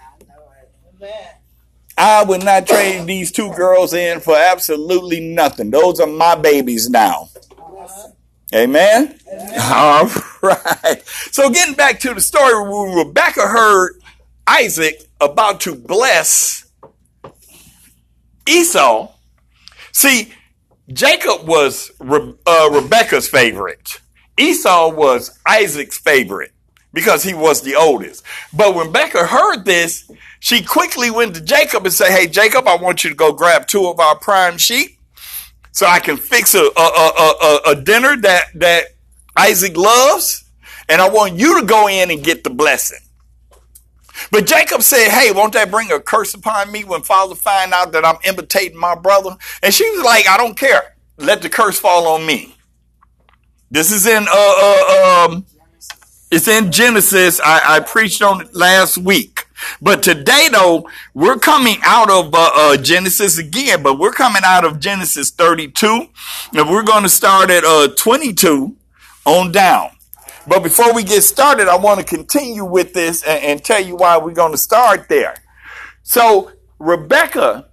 I 1.97 2.23
would 2.23 2.43
not 2.43 2.67
trade 2.67 3.05
these 3.05 3.31
two 3.31 3.51
girls 3.53 3.93
in 3.93 4.19
for 4.19 4.35
absolutely 4.35 5.21
nothing. 5.21 5.71
Those 5.71 5.99
are 5.99 6.07
my 6.07 6.35
babies 6.35 6.89
now. 6.89 7.29
Amen? 8.53 9.17
Amen. 9.31 9.59
All 9.61 10.09
right. 10.41 11.01
So 11.31 11.49
getting 11.49 11.75
back 11.75 11.99
to 12.01 12.13
the 12.13 12.21
story, 12.21 12.61
when 12.69 12.95
Rebecca 13.07 13.47
heard 13.47 14.01
Isaac 14.47 15.07
about 15.19 15.61
to 15.61 15.75
bless 15.75 16.65
Esau. 18.47 19.11
See, 19.91 20.33
Jacob 20.91 21.47
was 21.47 21.91
Re- 21.99 22.35
uh, 22.45 22.69
Rebecca's 22.71 23.27
favorite. 23.27 23.99
Esau 24.37 24.93
was 24.93 25.39
Isaac's 25.45 25.97
favorite 25.97 26.51
because 26.93 27.23
he 27.23 27.33
was 27.33 27.61
the 27.61 27.75
oldest. 27.75 28.23
But 28.53 28.75
when 28.75 28.87
Rebecca 28.87 29.25
heard 29.25 29.65
this, 29.65 30.09
she 30.39 30.63
quickly 30.63 31.09
went 31.09 31.35
to 31.35 31.41
Jacob 31.41 31.85
and 31.85 31.93
said, 31.93 32.11
Hey, 32.11 32.27
Jacob, 32.27 32.67
I 32.67 32.75
want 32.75 33.03
you 33.03 33.09
to 33.09 33.15
go 33.15 33.33
grab 33.33 33.67
two 33.67 33.87
of 33.87 33.99
our 33.99 34.17
prime 34.17 34.57
sheep 34.57 34.99
so 35.71 35.85
I 35.85 35.99
can 35.99 36.17
fix 36.17 36.55
a, 36.55 36.59
a, 36.63 36.69
a, 36.69 37.59
a, 37.67 37.75
dinner 37.75 38.15
that, 38.21 38.45
that 38.55 38.85
Isaac 39.35 39.75
loves. 39.75 40.43
And 40.87 41.01
I 41.01 41.09
want 41.09 41.33
you 41.33 41.59
to 41.59 41.65
go 41.65 41.89
in 41.89 42.11
and 42.11 42.23
get 42.23 42.43
the 42.43 42.49
blessing. 42.49 42.99
But 44.31 44.47
Jacob 44.47 44.81
said, 44.81 45.09
Hey, 45.09 45.31
won't 45.31 45.53
that 45.53 45.71
bring 45.71 45.91
a 45.91 45.99
curse 45.99 46.33
upon 46.33 46.71
me 46.71 46.83
when 46.83 47.01
father 47.01 47.35
find 47.35 47.73
out 47.73 47.91
that 47.91 48.05
I'm 48.05 48.17
imitating 48.23 48.77
my 48.79 48.95
brother? 48.95 49.35
And 49.61 49.73
she 49.73 49.89
was 49.91 50.03
like, 50.03 50.27
I 50.27 50.37
don't 50.37 50.57
care. 50.57 50.95
Let 51.17 51.41
the 51.41 51.49
curse 51.49 51.79
fall 51.79 52.07
on 52.07 52.25
me. 52.25 52.55
This 53.71 53.91
is 53.91 54.05
in 54.05 54.25
uh, 54.27 54.31
uh 54.31 55.25
um 55.29 55.45
It's 56.31 56.47
in 56.47 56.71
Genesis. 56.71 57.39
I, 57.39 57.77
I 57.77 57.79
preached 57.79 58.21
on 58.21 58.41
it 58.41 58.55
last 58.55 58.97
week. 58.97 59.45
But 59.81 60.03
today, 60.03 60.49
though, 60.51 60.89
we're 61.13 61.37
coming 61.37 61.77
out 61.83 62.09
of 62.09 62.33
uh, 62.33 62.51
uh, 62.53 62.77
Genesis 62.77 63.37
again, 63.37 63.83
but 63.83 63.97
we're 63.97 64.11
coming 64.11 64.41
out 64.45 64.65
of 64.65 64.79
Genesis 64.79 65.31
32, 65.31 66.07
and 66.53 66.69
we're 66.69 66.83
going 66.83 67.03
to 67.03 67.09
start 67.09 67.49
at 67.49 67.63
uh, 67.63 67.87
22 67.95 68.75
on 69.25 69.51
down. 69.51 69.94
But 70.47 70.61
before 70.61 70.93
we 70.93 71.03
get 71.03 71.23
started, 71.23 71.67
I 71.67 71.77
want 71.77 71.99
to 71.99 72.05
continue 72.05 72.65
with 72.65 72.93
this 72.93 73.23
and, 73.23 73.43
and 73.43 73.63
tell 73.63 73.81
you 73.81 73.95
why 73.95 74.17
we're 74.17 74.33
going 74.33 74.51
to 74.51 74.57
start 74.57 75.09
there. 75.09 75.35
So 76.03 76.51
Rebecca 76.77 77.69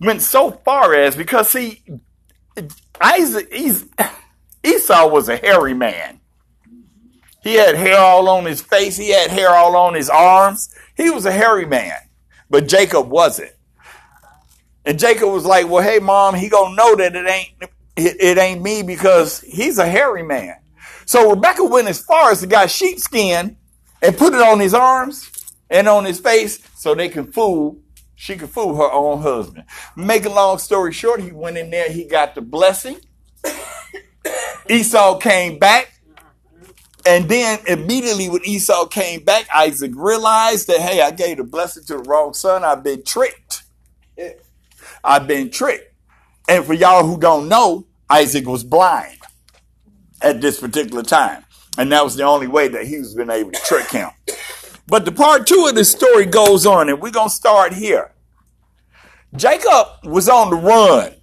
went 0.00 0.22
so 0.22 0.50
far 0.50 0.94
as 0.94 1.16
because 1.16 1.50
see, 1.50 1.82
Isaac, 3.00 3.52
Esau 4.64 5.08
was 5.08 5.28
a 5.28 5.36
hairy 5.36 5.74
man. 5.74 6.20
He 7.42 7.54
had 7.54 7.74
hair 7.74 7.98
all 7.98 8.28
on 8.28 8.46
his 8.46 8.62
face. 8.62 8.96
He 8.96 9.10
had 9.10 9.30
hair 9.30 9.50
all 9.50 9.76
on 9.76 9.94
his 9.94 10.08
arms. 10.08 10.74
He 10.96 11.10
was 11.10 11.26
a 11.26 11.32
hairy 11.32 11.66
man, 11.66 11.92
but 12.48 12.66
Jacob 12.66 13.10
wasn't. 13.10 13.52
And 14.86 14.98
Jacob 14.98 15.30
was 15.30 15.44
like, 15.44 15.68
"Well, 15.68 15.82
hey, 15.82 15.98
mom, 15.98 16.34
he 16.34 16.48
gonna 16.48 16.74
know 16.74 16.96
that 16.96 17.14
it 17.14 17.28
ain't 17.28 17.48
it, 17.96 18.16
it 18.18 18.38
ain't 18.38 18.62
me 18.62 18.82
because 18.82 19.40
he's 19.40 19.76
a 19.78 19.86
hairy 19.86 20.22
man." 20.22 20.56
So 21.06 21.30
Rebecca 21.30 21.64
went 21.64 21.88
as 21.88 22.00
far 22.00 22.30
as 22.30 22.40
to 22.40 22.46
got 22.46 22.70
sheepskin 22.70 23.56
and 24.02 24.16
put 24.16 24.34
it 24.34 24.40
on 24.40 24.60
his 24.60 24.74
arms 24.74 25.30
and 25.70 25.88
on 25.88 26.04
his 26.04 26.20
face 26.20 26.60
so 26.74 26.94
they 26.94 27.08
can 27.08 27.32
fool 27.32 27.78
she 28.16 28.36
could 28.36 28.50
fool 28.50 28.76
her 28.76 28.90
own 28.90 29.22
husband. 29.22 29.64
Make 29.96 30.24
a 30.24 30.30
long 30.30 30.58
story 30.58 30.92
short, 30.92 31.20
he 31.20 31.32
went 31.32 31.58
in 31.58 31.70
there, 31.70 31.90
he 31.90 32.04
got 32.04 32.34
the 32.34 32.40
blessing. 32.40 32.98
Esau 34.70 35.18
came 35.18 35.58
back. 35.58 35.92
And 37.06 37.28
then 37.28 37.58
immediately 37.66 38.30
when 38.30 38.42
Esau 38.44 38.86
came 38.86 39.24
back, 39.24 39.46
Isaac 39.54 39.92
realized 39.94 40.68
that, 40.68 40.80
hey, 40.80 41.02
I 41.02 41.10
gave 41.10 41.36
the 41.36 41.44
blessing 41.44 41.84
to 41.84 41.98
the 41.98 42.02
wrong 42.08 42.32
son. 42.32 42.64
I've 42.64 42.82
been 42.82 43.02
tricked. 43.04 43.64
I've 45.02 45.26
been 45.26 45.50
tricked. 45.50 45.92
And 46.48 46.64
for 46.64 46.72
y'all 46.72 47.06
who 47.06 47.18
don't 47.18 47.48
know, 47.48 47.86
Isaac 48.08 48.46
was 48.46 48.64
blind 48.64 49.18
at 50.24 50.40
this 50.40 50.60
particular 50.60 51.02
time. 51.02 51.44
And 51.76 51.92
that 51.92 52.04
was 52.04 52.16
the 52.16 52.24
only 52.24 52.46
way 52.46 52.68
that 52.68 52.86
he 52.86 52.98
was 52.98 53.14
been 53.14 53.30
able 53.30 53.52
to 53.52 53.60
trick 53.60 53.90
him. 53.90 54.10
But 54.86 55.04
the 55.04 55.12
part 55.12 55.46
two 55.46 55.66
of 55.68 55.74
the 55.74 55.84
story 55.84 56.26
goes 56.26 56.66
on, 56.66 56.88
and 56.88 57.00
we're 57.00 57.10
going 57.10 57.28
to 57.28 57.34
start 57.34 57.72
here. 57.72 58.12
Jacob 59.34 59.88
was 60.04 60.28
on 60.28 60.50
the 60.50 60.56
run 60.56 61.14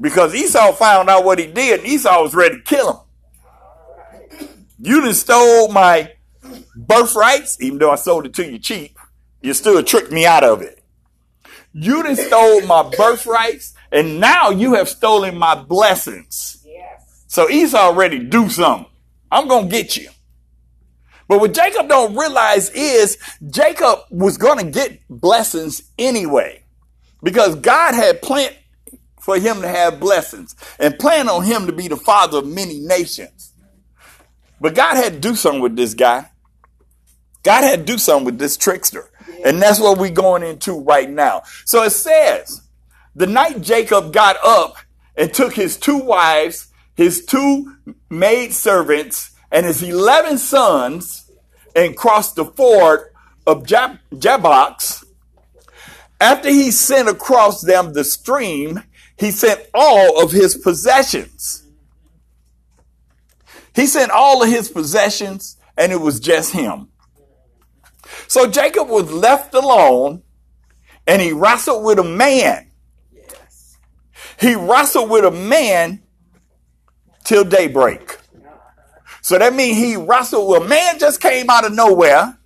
because 0.00 0.34
Esau 0.34 0.72
found 0.72 1.08
out 1.08 1.24
what 1.24 1.38
he 1.38 1.46
did, 1.46 1.80
and 1.80 1.88
Esau 1.88 2.22
was 2.22 2.34
ready 2.34 2.56
to 2.56 2.62
kill 2.62 2.92
him. 2.92 4.48
You 4.78 5.00
done 5.00 5.14
stole 5.14 5.68
my 5.68 6.12
birthrights, 6.74 7.62
even 7.62 7.78
though 7.78 7.92
I 7.92 7.94
sold 7.94 8.26
it 8.26 8.34
to 8.34 8.50
you 8.50 8.58
cheap. 8.58 8.98
You 9.40 9.54
still 9.54 9.82
tricked 9.82 10.10
me 10.10 10.26
out 10.26 10.44
of 10.44 10.60
it. 10.60 10.82
You 11.72 12.02
done 12.02 12.16
stole 12.16 12.62
my 12.62 12.90
birthrights, 12.96 13.74
and 13.90 14.20
now 14.20 14.50
you 14.50 14.74
have 14.74 14.88
stolen 14.88 15.38
my 15.38 15.54
blessings. 15.54 16.61
So 17.32 17.48
Esau 17.48 17.94
ready 17.96 18.18
to 18.18 18.24
do 18.26 18.50
something. 18.50 18.92
I'm 19.30 19.48
going 19.48 19.70
to 19.70 19.74
get 19.74 19.96
you. 19.96 20.10
But 21.28 21.40
what 21.40 21.54
Jacob 21.54 21.88
don't 21.88 22.14
realize 22.14 22.68
is 22.68 23.16
Jacob 23.48 24.00
was 24.10 24.36
going 24.36 24.58
to 24.58 24.70
get 24.70 25.00
blessings 25.08 25.84
anyway 25.98 26.62
because 27.22 27.54
God 27.56 27.94
had 27.94 28.20
planned 28.20 28.54
for 29.18 29.38
him 29.38 29.62
to 29.62 29.68
have 29.68 29.98
blessings 29.98 30.54
and 30.78 30.98
planned 30.98 31.30
on 31.30 31.42
him 31.42 31.64
to 31.64 31.72
be 31.72 31.88
the 31.88 31.96
father 31.96 32.36
of 32.36 32.46
many 32.46 32.80
nations. 32.80 33.54
But 34.60 34.74
God 34.74 34.96
had 34.96 35.14
to 35.14 35.18
do 35.18 35.34
something 35.34 35.62
with 35.62 35.74
this 35.74 35.94
guy. 35.94 36.28
God 37.44 37.64
had 37.64 37.78
to 37.78 37.84
do 37.86 37.96
something 37.96 38.26
with 38.26 38.38
this 38.38 38.58
trickster. 38.58 39.08
And 39.42 39.62
that's 39.62 39.80
what 39.80 39.96
we're 39.96 40.10
going 40.10 40.42
into 40.42 40.78
right 40.80 41.08
now. 41.08 41.44
So 41.64 41.82
it 41.82 41.92
says, 41.92 42.60
the 43.16 43.26
night 43.26 43.62
Jacob 43.62 44.12
got 44.12 44.36
up 44.44 44.76
and 45.16 45.32
took 45.32 45.54
his 45.54 45.78
two 45.78 45.96
wives, 45.96 46.68
his 46.94 47.24
two 47.24 47.76
maid 48.10 48.52
servants, 48.52 49.32
and 49.50 49.66
his 49.66 49.82
11 49.82 50.38
sons 50.38 51.30
and 51.74 51.96
crossed 51.96 52.36
the 52.36 52.44
ford 52.44 53.12
of 53.46 53.66
Jab- 53.66 53.98
Jabbok. 54.16 54.80
After 56.20 56.48
he 56.48 56.70
sent 56.70 57.08
across 57.08 57.60
them 57.60 57.92
the 57.92 58.04
stream, 58.04 58.82
he 59.18 59.30
sent 59.30 59.60
all 59.74 60.22
of 60.22 60.32
his 60.32 60.56
possessions. 60.56 61.64
He 63.74 63.86
sent 63.86 64.10
all 64.10 64.42
of 64.42 64.48
his 64.48 64.68
possessions, 64.68 65.56
and 65.76 65.92
it 65.92 66.00
was 66.00 66.20
just 66.20 66.52
him. 66.52 66.88
So 68.28 68.46
Jacob 68.46 68.88
was 68.88 69.10
left 69.10 69.54
alone, 69.54 70.22
and 71.06 71.20
he 71.20 71.32
wrestled 71.32 71.84
with 71.84 71.98
a 71.98 72.04
man. 72.04 72.70
He 74.38 74.54
wrestled 74.54 75.10
with 75.10 75.24
a 75.24 75.30
man 75.30 76.01
till 77.32 77.44
daybreak. 77.44 78.18
So 79.22 79.38
that 79.38 79.54
means 79.54 79.78
he 79.78 79.96
wrestled 79.96 80.62
a 80.62 80.68
man 80.68 80.98
just 80.98 81.18
came 81.18 81.48
out 81.48 81.64
of 81.64 81.72
nowhere 81.72 82.36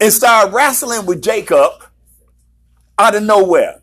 and 0.00 0.12
started 0.12 0.52
wrestling 0.52 1.06
with 1.06 1.22
Jacob 1.22 1.70
out 2.98 3.14
of 3.14 3.22
nowhere. 3.22 3.82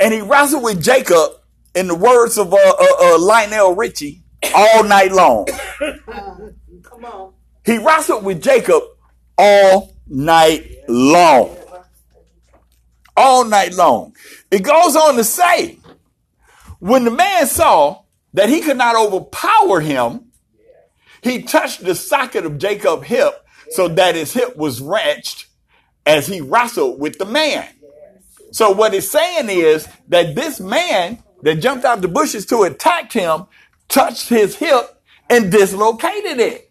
And 0.00 0.14
he 0.14 0.22
wrestled 0.22 0.62
with 0.62 0.82
Jacob, 0.82 1.32
in 1.74 1.88
the 1.88 1.94
words 1.94 2.38
of 2.38 2.54
uh, 2.54 2.56
uh, 2.56 2.86
uh, 3.02 3.18
Lionel 3.18 3.74
Richie, 3.74 4.22
all 4.54 4.82
night 4.84 5.12
long. 5.12 5.46
Come 6.82 7.04
on. 7.04 7.34
He 7.66 7.76
wrestled 7.76 8.24
with 8.24 8.42
Jacob 8.42 8.82
all 9.36 9.94
night 10.06 10.64
long. 10.88 11.54
All 13.14 13.44
night 13.44 13.74
long. 13.74 14.16
It 14.50 14.62
goes 14.62 14.96
on 14.96 15.16
to 15.16 15.24
say, 15.24 15.78
when 16.78 17.04
the 17.04 17.10
man 17.10 17.46
saw 17.46 18.04
that 18.34 18.48
he 18.48 18.60
could 18.60 18.76
not 18.76 18.96
overpower 18.96 19.80
him, 19.80 20.26
he 21.22 21.42
touched 21.42 21.84
the 21.84 21.94
socket 21.94 22.44
of 22.44 22.58
Jacob's 22.58 23.06
hip 23.06 23.44
so 23.70 23.88
that 23.88 24.14
his 24.14 24.32
hip 24.32 24.56
was 24.56 24.80
wrenched 24.80 25.46
as 26.06 26.26
he 26.26 26.40
wrestled 26.40 27.00
with 27.00 27.18
the 27.18 27.24
man. 27.24 27.68
So 28.52 28.70
what 28.70 28.94
it's 28.94 29.10
saying 29.10 29.50
is 29.50 29.88
that 30.08 30.34
this 30.34 30.58
man 30.60 31.22
that 31.42 31.56
jumped 31.56 31.84
out 31.84 32.00
the 32.00 32.08
bushes 32.08 32.46
to 32.46 32.62
attack 32.62 33.12
him 33.12 33.46
touched 33.88 34.28
his 34.28 34.56
hip 34.56 35.02
and 35.28 35.52
dislocated 35.52 36.40
it. 36.40 36.70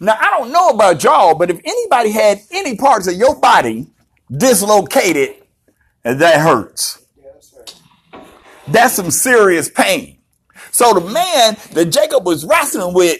Now 0.00 0.16
I 0.18 0.30
don't 0.38 0.52
know 0.52 0.68
about 0.68 1.02
y'all, 1.02 1.34
but 1.34 1.50
if 1.50 1.60
anybody 1.64 2.10
had 2.10 2.40
any 2.50 2.76
parts 2.76 3.08
of 3.08 3.14
your 3.14 3.36
body 3.40 3.88
dislocated, 4.30 5.34
that 6.02 6.40
hurts. 6.40 7.04
That's 8.68 8.94
some 8.94 9.10
serious 9.10 9.68
pain. 9.68 10.15
So 10.76 10.92
the 10.92 11.00
man 11.00 11.56
that 11.72 11.86
Jacob 11.86 12.26
was 12.26 12.44
wrestling 12.44 12.92
with 12.92 13.18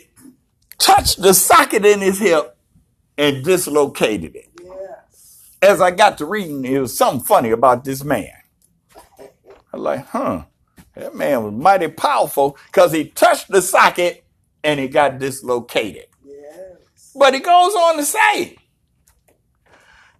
touched 0.76 1.22
the 1.22 1.32
socket 1.32 1.86
in 1.86 2.02
his 2.02 2.18
hip 2.18 2.54
and 3.16 3.42
dislocated 3.42 4.36
it. 4.36 4.50
As 5.62 5.80
I 5.80 5.90
got 5.90 6.18
to 6.18 6.26
reading, 6.26 6.66
it 6.66 6.78
was 6.78 6.98
something 6.98 7.24
funny 7.24 7.52
about 7.52 7.82
this 7.82 8.04
man. 8.04 8.28
I 9.18 9.22
was 9.72 9.80
like, 9.80 10.06
huh, 10.08 10.44
that 10.96 11.14
man 11.14 11.44
was 11.44 11.54
mighty 11.54 11.88
powerful 11.88 12.58
because 12.66 12.92
he 12.92 13.06
touched 13.06 13.48
the 13.48 13.62
socket 13.62 14.26
and 14.62 14.78
he 14.78 14.86
got 14.86 15.18
dislocated. 15.18 16.08
Yes. 16.26 17.12
But 17.18 17.32
he 17.32 17.40
goes 17.40 17.74
on 17.74 17.96
to 17.96 18.04
say, 18.04 18.58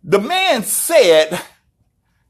the 0.02 0.20
man 0.20 0.62
said, 0.62 1.38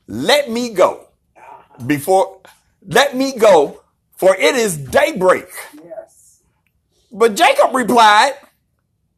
let 0.09 0.51
me 0.51 0.71
go 0.71 1.07
uh-huh. 1.37 1.85
before, 1.85 2.41
let 2.85 3.15
me 3.15 3.39
go 3.39 3.83
for 4.17 4.35
it 4.35 4.55
is 4.55 4.77
daybreak. 4.77 5.49
Yes. 5.75 6.43
But 7.13 7.37
Jacob 7.37 7.75
replied, 7.75 8.35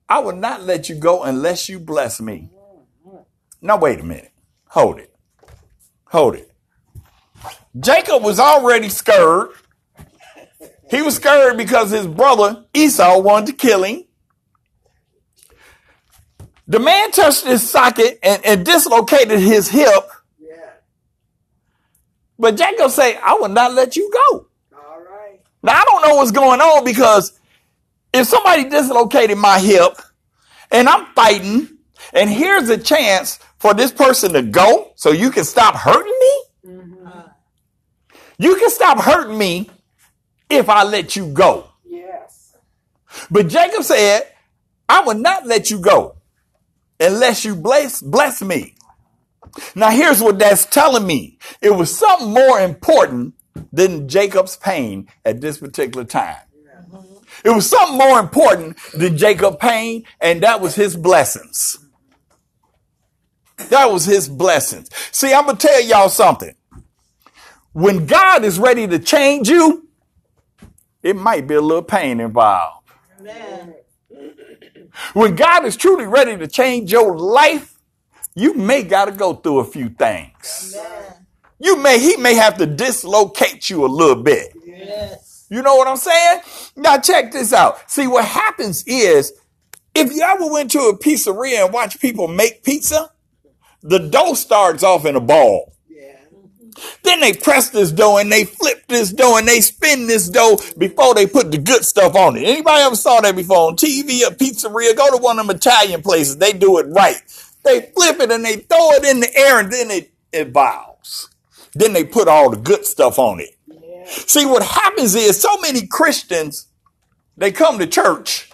I 0.09 0.21
will 0.21 0.37
not 0.37 0.63
let 0.63 0.89
you 0.89 0.95
go 0.95 1.23
unless 1.23 1.69
you 1.69 1.79
bless 1.79 2.21
me. 2.21 2.51
Mm-hmm. 3.07 3.17
Now, 3.63 3.79
wait 3.79 4.01
a 4.01 4.05
minute. 4.05 4.33
Hold 4.69 4.99
it. 4.99 5.15
Hold 6.07 6.37
it. 6.37 6.51
Jacob 7.79 8.23
was 8.23 8.41
already 8.41 8.89
scared. 8.89 9.51
He 10.91 11.03
was 11.03 11.17
scared 11.17 11.57
because 11.57 11.91
his 11.91 12.07
brother 12.07 12.65
Esau 12.73 13.21
wanted 13.21 13.47
to 13.49 13.53
kill 13.53 13.83
him. 13.83 14.05
The 16.67 16.79
man 16.79 17.11
touched 17.13 17.45
his 17.45 17.69
socket 17.69 18.19
and, 18.23 18.45
and 18.45 18.65
dislocated 18.65 19.39
his 19.39 19.69
hip. 19.69 20.11
Yeah. 20.39 20.71
But 22.39 22.57
Jacob 22.57 22.91
said, 22.91 23.19
I 23.23 23.35
will 23.35 23.49
not 23.49 23.73
let 23.73 23.97
you 23.97 24.11
go. 24.13 24.48
Now 25.63 25.73
I 25.73 25.85
don't 25.85 26.03
know 26.03 26.17
what's 26.17 26.31
going 26.31 26.61
on 26.61 26.85
because 26.85 27.39
if 28.13 28.27
somebody 28.27 28.69
dislocated 28.69 29.39
my 29.39 29.59
hip 29.59 29.93
and 30.71 30.89
I'm 30.89 31.07
fighting 31.15 31.69
and 32.13 32.31
here's 32.31 32.69
a 32.69 32.79
chance 32.79 33.39
for 33.59 33.75
this 33.75 33.93
person 33.93 34.33
to 34.33 34.43
go 34.43 34.93
so 34.95 35.11
you 35.11 35.31
can 35.31 35.45
stop 35.45 35.75
hurting 35.75 36.19
me. 36.21 36.43
Mm-hmm. 36.67 37.21
You 38.39 38.57
can 38.57 38.71
stop 38.71 39.01
hurting 39.01 39.37
me 39.37 39.69
if 40.49 40.69
I 40.69 40.85
let 40.85 41.17
you 41.17 41.27
go. 41.29 41.69
Yes. 41.85 42.55
But 43.31 43.49
Jacob 43.49 43.83
said, 43.83 44.23
I 44.89 45.03
will 45.03 45.15
not 45.15 45.47
let 45.47 45.71
you 45.71 45.81
go 45.81 46.17
unless 47.01 47.45
you 47.45 47.55
bless, 47.55 48.01
bless 48.01 48.41
me. 48.43 48.75
Now 49.75 49.91
here's 49.91 50.23
what 50.23 50.39
that's 50.39 50.67
telling 50.67 51.07
me. 51.07 51.39
It 51.61 51.71
was 51.71 51.97
something 51.97 52.33
more 52.33 52.61
important 52.61 53.35
than 53.73 54.09
Jacob's 54.09 54.57
pain 54.57 55.09
at 55.25 55.41
this 55.41 55.59
particular 55.59 56.05
time. 56.05 56.37
It 57.45 57.51
was 57.51 57.69
something 57.69 57.99
more 57.99 58.19
important 58.19 58.77
than 58.95 59.17
Jacob's 59.17 59.59
pain, 59.61 60.05
and 60.21 60.43
that 60.43 60.61
was 60.61 60.75
his 60.75 60.97
blessings. 60.97 61.79
That 63.71 63.91
was 63.93 64.05
his 64.05 64.29
blessings. 64.29 64.89
See, 65.13 65.33
I'm 65.33 65.45
going 65.45 65.57
to 65.57 65.67
tell 65.67 65.83
y'all 65.83 66.09
something. 66.09 66.55
When 67.73 68.07
God 68.07 68.45
is 68.45 68.59
ready 68.59 68.87
to 68.87 68.99
change 68.99 69.49
you, 69.49 69.89
it 71.03 71.17
might 71.17 71.47
be 71.47 71.55
a 71.55 71.61
little 71.61 71.83
pain 71.83 72.21
involved. 72.21 72.89
Amen. 73.21 73.75
When 75.13 75.37
God 75.37 75.65
is 75.65 75.77
truly 75.77 76.07
ready 76.07 76.37
to 76.37 76.47
change 76.49 76.91
your 76.91 77.17
life, 77.17 77.79
you 78.35 78.55
may 78.55 78.83
got 78.83 79.07
to 79.07 79.13
go 79.13 79.35
through 79.35 79.61
a 79.61 79.65
few 79.65 79.91
things. 79.91 80.75
Amen. 80.77 81.18
You 81.59 81.77
may, 81.77 81.99
he 81.99 82.17
may 82.17 82.35
have 82.35 82.57
to 82.59 82.67
dislocate 82.67 83.69
you 83.69 83.85
a 83.85 83.89
little 83.89 84.23
bit. 84.23 84.53
Yes. 84.65 85.47
You 85.51 85.63
know 85.63 85.77
what 85.77 85.89
I'm 85.89 85.97
saying? 85.97 86.41
Now 86.77 86.99
check 86.99 87.33
this 87.33 87.53
out. 87.53 87.91
See, 87.91 88.07
what 88.07 88.25
happens 88.25 88.85
is 88.87 89.33
if 89.95 90.13
you 90.13 90.23
ever 90.23 90.47
went 90.47 90.71
to 90.73 90.81
a 90.81 90.99
pizzeria 90.99 91.65
and 91.65 91.73
watch 91.73 92.01
people 92.01 92.29
make 92.29 92.63
pizza, 92.63 93.11
the 93.83 93.99
dough 93.99 94.35
starts 94.35 94.83
off 94.83 95.05
in 95.05 95.17
a 95.17 95.21
ball. 95.21 95.73
Then 97.03 97.21
they 97.21 97.33
press 97.33 97.71
this 97.71 97.91
dough 97.91 98.19
and 98.19 98.31
they 98.31 98.45
flip 98.45 98.87
this 98.87 99.13
dough 99.13 99.37
and 99.37 99.49
they 99.49 99.61
spin 99.61 100.07
this 100.07 100.29
dough 100.29 100.59
before 100.77 101.15
they 101.15 101.27
put 101.27 101.51
the 101.51 101.59
good 101.59 101.85
stuff 101.85 102.15
on 102.15 102.37
it. 102.37 102.45
Anybody 102.45 102.83
ever 102.83 102.97
saw 102.97 103.21
that 103.21 103.35
before 103.35 103.69
on 103.69 103.77
TV 103.77 104.23
or 104.23 104.31
pizzeria? 104.35 104.97
Go 104.97 105.11
to 105.11 105.23
one 105.23 105.39
of 105.39 105.47
them 105.47 105.57
Italian 105.57 106.03
places. 106.03 106.37
They 106.37 106.53
do 106.53 106.79
it 106.79 106.87
right. 106.91 107.21
They 107.65 107.91
flip 107.97 108.21
it 108.21 108.31
and 108.31 108.45
they 108.45 108.57
throw 108.57 108.93
it 108.93 109.05
in 109.05 109.21
the 109.21 109.37
air 109.37 109.61
and 109.61 109.73
then 109.73 109.91
it 109.91 110.13
evolves. 110.33 110.98
Then 111.79 111.93
they 111.93 112.03
put 112.03 112.27
all 112.27 112.51
the 112.51 112.57
good 112.57 112.85
stuff 112.85 113.21
on 113.21 113.39
it. 113.39 113.51
Yeah. 113.69 114.05
See, 114.07 114.45
what 114.45 114.65
happens 114.65 115.15
is 115.15 115.41
so 115.41 115.59
many 115.59 115.87
Christians, 115.87 116.67
they 117.37 117.53
come 117.53 117.79
to 117.79 117.87
church, 117.87 118.51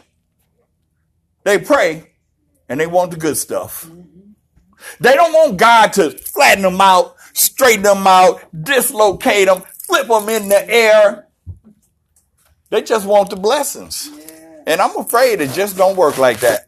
they 1.43 1.59
pray, 1.59 2.13
and 2.69 2.79
they 2.79 2.87
want 2.87 3.13
the 3.13 3.17
good 3.17 3.39
stuff. 3.39 3.87
Mm-hmm. 3.87 4.33
They 5.01 5.15
don't 5.15 5.33
want 5.33 5.57
God 5.57 5.95
to 5.95 6.11
flatten 6.11 6.65
them 6.65 6.83
out, 6.83 7.17
straighten 7.33 7.85
them 7.85 8.07
out, 8.07 8.43
dislocate 8.63 9.47
them, 9.47 9.63
flip 9.87 10.09
them 10.09 10.29
in 10.29 10.51
the 10.51 10.71
air. 10.71 11.29
They 12.69 12.83
just 12.83 13.07
want 13.07 13.31
the 13.31 13.37
blessings. 13.37 14.11
Yeah. 14.13 14.65
And 14.67 14.81
I'm 14.83 14.99
afraid 14.99 15.41
it 15.41 15.53
just 15.53 15.79
don't 15.79 15.97
work 15.97 16.19
like 16.19 16.41
that. 16.41 16.67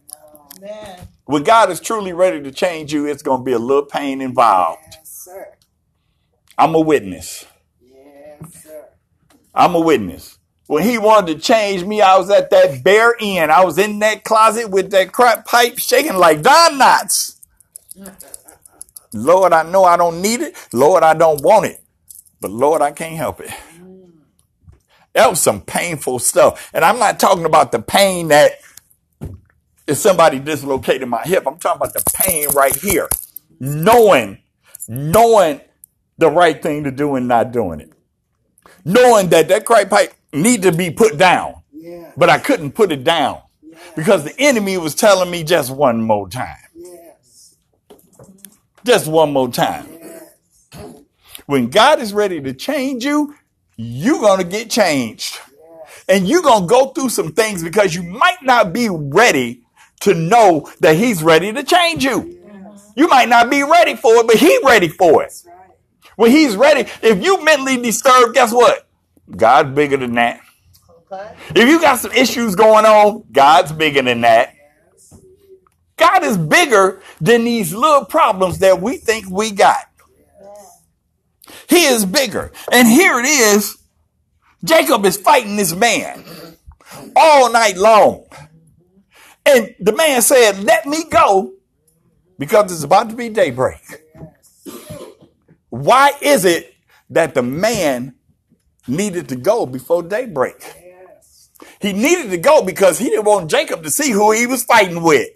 No. 0.62 0.96
When 1.26 1.42
God 1.42 1.70
is 1.70 1.80
truly 1.80 2.14
ready 2.14 2.42
to 2.42 2.50
change 2.50 2.94
you, 2.94 3.04
it's 3.04 3.22
going 3.22 3.40
to 3.40 3.44
be 3.44 3.52
a 3.52 3.58
little 3.58 3.84
pain 3.84 4.22
involved. 4.22 4.80
I'm 6.58 6.74
a 6.74 6.80
witness. 6.80 7.46
Yes, 7.80 8.64
sir. 8.64 8.88
I'm 9.54 9.74
a 9.74 9.80
witness. 9.80 10.38
When 10.66 10.82
he 10.82 10.98
wanted 10.98 11.34
to 11.34 11.40
change 11.40 11.84
me, 11.84 12.00
I 12.02 12.18
was 12.18 12.30
at 12.30 12.50
that 12.50 12.82
bare 12.82 13.14
end. 13.20 13.52
I 13.52 13.64
was 13.64 13.78
in 13.78 14.00
that 14.00 14.24
closet 14.24 14.70
with 14.70 14.90
that 14.90 15.12
crack 15.12 15.46
pipe 15.46 15.78
shaking 15.78 16.16
like 16.16 16.42
Don 16.42 16.78
Knotts. 16.78 17.38
Lord, 19.12 19.52
I 19.52 19.62
know 19.62 19.84
I 19.84 19.96
don't 19.96 20.20
need 20.20 20.40
it. 20.40 20.54
Lord, 20.72 21.02
I 21.02 21.14
don't 21.14 21.42
want 21.42 21.66
it. 21.66 21.80
But 22.40 22.50
Lord, 22.50 22.82
I 22.82 22.90
can't 22.92 23.16
help 23.16 23.40
it. 23.40 23.50
That 25.14 25.30
was 25.30 25.40
some 25.40 25.62
painful 25.62 26.18
stuff. 26.18 26.70
And 26.74 26.84
I'm 26.84 26.98
not 26.98 27.18
talking 27.18 27.46
about 27.46 27.72
the 27.72 27.80
pain 27.80 28.28
that 28.28 28.52
if 29.86 29.96
somebody 29.96 30.38
dislocated 30.38 31.08
my 31.08 31.22
hip. 31.22 31.44
I'm 31.46 31.58
talking 31.58 31.80
about 31.80 31.94
the 31.94 32.02
pain 32.14 32.48
right 32.50 32.74
here. 32.76 33.08
Knowing, 33.60 34.38
knowing 34.88 35.60
the 36.18 36.30
right 36.30 36.60
thing 36.62 36.84
to 36.84 36.90
do 36.90 37.16
and 37.16 37.28
not 37.28 37.52
doing 37.52 37.80
it. 37.80 37.92
Knowing 38.84 39.28
that 39.28 39.48
that 39.48 39.64
crack 39.64 39.90
pipe 39.90 40.14
need 40.32 40.62
to 40.62 40.72
be 40.72 40.90
put 40.90 41.18
down. 41.18 41.62
Yeah. 41.72 42.12
But 42.16 42.30
I 42.30 42.38
couldn't 42.38 42.72
put 42.72 42.92
it 42.92 43.04
down 43.04 43.40
yeah. 43.62 43.78
because 43.94 44.24
the 44.24 44.34
enemy 44.38 44.78
was 44.78 44.94
telling 44.94 45.30
me 45.30 45.44
just 45.44 45.70
one 45.70 46.00
more 46.00 46.28
time. 46.28 46.56
Yes. 46.74 47.56
Just 48.84 49.06
one 49.08 49.32
more 49.32 49.50
time. 49.50 49.86
Yes. 49.90 50.92
When 51.46 51.68
God 51.68 52.00
is 52.00 52.12
ready 52.12 52.40
to 52.40 52.52
change 52.52 53.04
you, 53.04 53.34
you're 53.76 54.20
going 54.20 54.38
to 54.38 54.44
get 54.44 54.70
changed. 54.70 55.38
And 56.08 56.28
you're 56.28 56.42
going 56.42 56.62
to 56.62 56.68
go 56.68 56.86
through 56.88 57.08
some 57.08 57.32
things 57.32 57.62
because 57.62 57.94
you 57.94 58.02
might 58.02 58.42
not 58.42 58.72
be 58.72 58.88
ready 58.88 59.62
to 60.00 60.14
know 60.14 60.70
that 60.80 60.96
he's 60.96 61.22
ready 61.22 61.52
to 61.52 61.62
change 61.62 62.04
you. 62.04 62.32
You 62.96 63.08
might 63.08 63.28
not 63.28 63.50
be 63.50 63.62
ready 63.62 63.94
for 63.94 64.14
it, 64.16 64.26
but 64.26 64.36
he's 64.36 64.60
ready 64.64 64.88
for 64.88 65.24
it. 65.24 65.32
When 66.16 66.30
he's 66.30 66.56
ready, 66.56 66.90
if 67.02 67.22
you 67.22 67.44
mentally 67.44 67.76
disturbed, 67.76 68.34
guess 68.34 68.52
what? 68.52 68.88
God's 69.30 69.74
bigger 69.74 69.96
than 69.96 70.14
that. 70.14 70.40
Okay. 71.12 71.34
If 71.54 71.68
you 71.68 71.80
got 71.80 71.98
some 71.98 72.12
issues 72.12 72.54
going 72.54 72.84
on, 72.84 73.24
God's 73.30 73.72
bigger 73.72 74.02
than 74.02 74.22
that. 74.22 74.54
God 75.96 76.24
is 76.24 76.36
bigger 76.36 77.00
than 77.20 77.44
these 77.44 77.72
little 77.72 78.04
problems 78.04 78.58
that 78.58 78.80
we 78.80 78.96
think 78.98 79.28
we 79.30 79.50
got. 79.50 79.86
He 81.68 81.84
is 81.84 82.04
bigger. 82.04 82.52
And 82.70 82.86
here 82.86 83.18
it 83.18 83.26
is. 83.26 83.78
Jacob 84.64 85.04
is 85.04 85.16
fighting 85.16 85.56
this 85.56 85.74
man 85.74 86.24
all 87.14 87.50
night 87.52 87.76
long. 87.76 88.26
And 89.44 89.74
the 89.78 89.92
man 89.92 90.22
said, 90.22 90.62
Let 90.64 90.86
me 90.86 91.04
go 91.04 91.52
because 92.38 92.72
it's 92.72 92.82
about 92.82 93.10
to 93.10 93.16
be 93.16 93.28
daybreak. 93.28 93.80
Why 95.84 96.12
is 96.20 96.44
it 96.44 96.74
that 97.10 97.34
the 97.34 97.42
man 97.42 98.14
needed 98.88 99.28
to 99.28 99.36
go 99.36 99.66
before 99.66 100.02
daybreak? 100.02 100.62
He 101.80 101.92
needed 101.92 102.30
to 102.30 102.38
go 102.38 102.64
because 102.64 102.98
he 102.98 103.10
didn't 103.10 103.24
want 103.24 103.50
Jacob 103.50 103.82
to 103.82 103.90
see 103.90 104.10
who 104.10 104.32
he 104.32 104.46
was 104.46 104.64
fighting 104.64 105.02
with. 105.02 105.28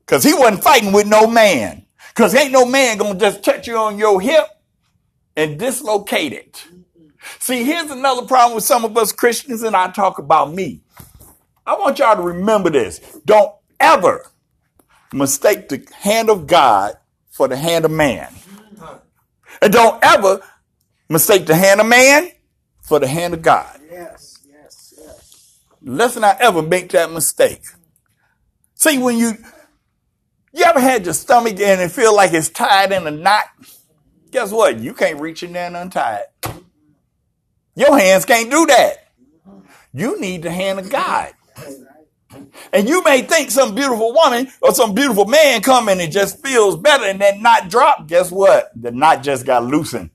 Because 0.00 0.24
he 0.24 0.34
wasn't 0.34 0.64
fighting 0.64 0.92
with 0.92 1.06
no 1.06 1.26
man. 1.26 1.86
Because 2.08 2.34
ain't 2.34 2.52
no 2.52 2.64
man 2.64 2.98
going 2.98 3.14
to 3.14 3.20
just 3.20 3.44
touch 3.44 3.68
you 3.68 3.76
on 3.76 3.98
your 3.98 4.20
hip 4.20 4.46
and 5.36 5.58
dislocate 5.58 6.32
it. 6.32 6.64
See, 7.38 7.62
here's 7.62 7.90
another 7.90 8.26
problem 8.26 8.54
with 8.54 8.64
some 8.64 8.84
of 8.84 8.96
us 8.96 9.12
Christians, 9.12 9.62
and 9.62 9.76
I 9.76 9.90
talk 9.90 10.18
about 10.18 10.52
me. 10.52 10.80
I 11.66 11.74
want 11.74 11.98
y'all 11.98 12.16
to 12.16 12.22
remember 12.22 12.70
this. 12.70 12.98
Don't 13.24 13.52
ever 13.78 14.24
mistake 15.12 15.68
the 15.68 15.86
hand 15.94 16.30
of 16.30 16.46
God 16.46 16.94
for 17.30 17.46
the 17.46 17.56
hand 17.56 17.84
of 17.84 17.90
man. 17.90 18.32
And 19.60 19.72
don't 19.72 20.02
ever 20.02 20.40
mistake 21.08 21.46
the 21.46 21.56
hand 21.56 21.80
of 21.80 21.86
man 21.86 22.30
for 22.82 22.98
the 22.98 23.06
hand 23.06 23.34
of 23.34 23.42
God. 23.42 23.80
Yes, 23.90 24.38
yes, 24.46 24.94
yes. 24.96 25.58
Let's 25.82 26.16
not 26.16 26.40
ever 26.40 26.62
make 26.62 26.90
that 26.90 27.10
mistake. 27.10 27.62
See, 28.74 28.98
when 28.98 29.18
you, 29.18 29.32
you 30.52 30.64
ever 30.64 30.80
had 30.80 31.04
your 31.04 31.14
stomach 31.14 31.58
and 31.60 31.80
it 31.80 31.90
feel 31.90 32.14
like 32.14 32.32
it's 32.32 32.48
tied 32.48 32.92
in 32.92 33.06
a 33.06 33.10
knot? 33.10 33.44
Guess 34.30 34.52
what? 34.52 34.78
You 34.78 34.94
can't 34.94 35.20
reach 35.20 35.42
in 35.42 35.52
there 35.52 35.66
and 35.66 35.76
untie 35.76 36.20
it. 36.20 36.52
Your 37.74 37.98
hands 37.98 38.24
can't 38.24 38.50
do 38.50 38.66
that. 38.66 39.08
You 39.92 40.20
need 40.20 40.42
the 40.42 40.50
hand 40.50 40.78
of 40.78 40.90
God. 40.90 41.32
And 42.72 42.88
you 42.88 43.02
may 43.02 43.22
think 43.22 43.50
some 43.50 43.74
beautiful 43.74 44.12
woman 44.12 44.48
or 44.60 44.74
some 44.74 44.94
beautiful 44.94 45.24
man 45.24 45.62
come 45.62 45.88
and 45.88 46.00
just 46.12 46.44
feels 46.44 46.76
better 46.76 47.04
and 47.04 47.20
then 47.20 47.42
not 47.42 47.70
drop. 47.70 48.06
Guess 48.06 48.30
what? 48.30 48.70
The 48.80 48.90
knot 48.90 49.22
just 49.22 49.46
got 49.46 49.64
loosened. 49.64 50.10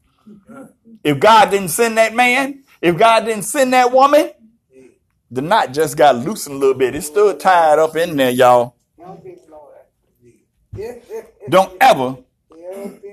If 1.04 1.19
God 1.19 1.52
didn't 1.52 1.69
send 1.69 1.97
that 1.97 2.13
man, 2.15 2.63
if 2.82 2.97
God 2.97 3.26
didn't 3.26 3.43
send 3.43 3.73
that 3.73 3.91
woman, 3.91 4.32
the 5.32 5.41
knot 5.41 5.73
just 5.73 5.97
got 5.97 6.15
loosened 6.15 6.56
a 6.56 6.60
little 6.60 6.76
bit. 6.76 6.95
It's 6.95 7.08
still 7.08 7.36
tied 7.36 7.80
up 7.80 7.95
in 7.95 8.15
there, 8.15 8.30
y'all. 8.30 8.76
Don't 11.49 11.78
ever 11.82 12.17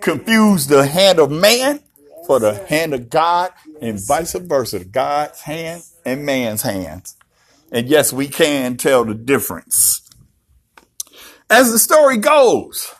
confuse 0.01 0.67
the 0.67 0.87
hand 0.87 1.19
of 1.19 1.31
man 1.31 1.81
for 2.27 2.39
the 2.39 2.55
hand 2.67 2.95
of 2.95 3.11
God 3.11 3.53
and 3.81 3.99
vice 4.07 4.35
versa. 4.35 4.85
God's 4.85 5.41
hand 5.41 5.83
and 6.05 6.25
man's 6.25 6.63
hands. 6.63 7.17
And 7.73 7.89
yes, 7.89 8.13
we 8.13 8.29
can 8.29 8.77
tell 8.77 9.05
the 9.05 9.15
difference. 9.15 10.03
As 11.49 11.73
the 11.73 11.79
story 11.79 12.17
goes, 12.17 12.93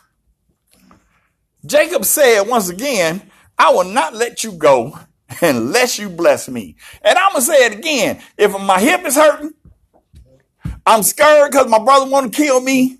Jacob 1.65 2.05
said 2.05 2.43
once 2.43 2.69
again, 2.69 3.29
I 3.57 3.71
will 3.71 3.85
not 3.85 4.15
let 4.15 4.43
you 4.43 4.53
go 4.53 4.97
unless 5.41 5.99
you 5.99 6.09
bless 6.09 6.49
me. 6.49 6.75
And 7.01 7.17
I'm 7.17 7.31
going 7.33 7.41
to 7.41 7.47
say 7.47 7.65
it 7.65 7.73
again. 7.73 8.21
If 8.37 8.51
my 8.59 8.79
hip 8.79 9.05
is 9.05 9.15
hurting, 9.15 9.53
I'm 10.85 11.03
scared 11.03 11.51
because 11.51 11.67
my 11.67 11.79
brother 11.79 12.09
want 12.09 12.31
to 12.31 12.37
kill 12.37 12.59
me. 12.59 12.97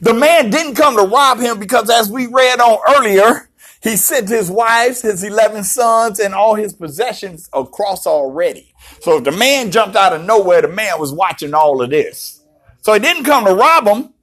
The 0.00 0.14
man 0.14 0.50
didn't 0.50 0.76
come 0.76 0.96
to 0.96 1.02
rob 1.02 1.38
him 1.38 1.58
because 1.58 1.90
as 1.90 2.10
we 2.10 2.26
read 2.26 2.60
on 2.60 2.78
earlier, 2.96 3.49
He 3.82 3.96
sent 3.96 4.28
his 4.28 4.50
wives, 4.50 5.02
his 5.02 5.24
11 5.24 5.64
sons, 5.64 6.20
and 6.20 6.34
all 6.34 6.54
his 6.54 6.74
possessions 6.74 7.48
across 7.52 8.06
already. 8.06 8.74
So 9.00 9.18
if 9.18 9.24
the 9.24 9.32
man 9.32 9.70
jumped 9.70 9.96
out 9.96 10.12
of 10.12 10.24
nowhere, 10.24 10.62
the 10.62 10.68
man 10.68 11.00
was 11.00 11.12
watching 11.12 11.54
all 11.54 11.80
of 11.80 11.90
this. 11.90 12.44
So 12.82 12.92
he 12.92 12.98
didn't 12.98 13.24
come 13.24 13.44
to 13.46 13.54
rob 13.54 13.86
him. 13.86 14.14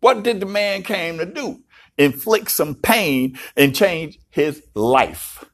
What 0.00 0.24
did 0.24 0.40
the 0.40 0.46
man 0.46 0.82
came 0.82 1.18
to 1.18 1.26
do? 1.26 1.62
Inflict 1.96 2.50
some 2.50 2.74
pain 2.74 3.38
and 3.56 3.74
change 3.74 4.18
his 4.30 4.64
life. 4.74 5.44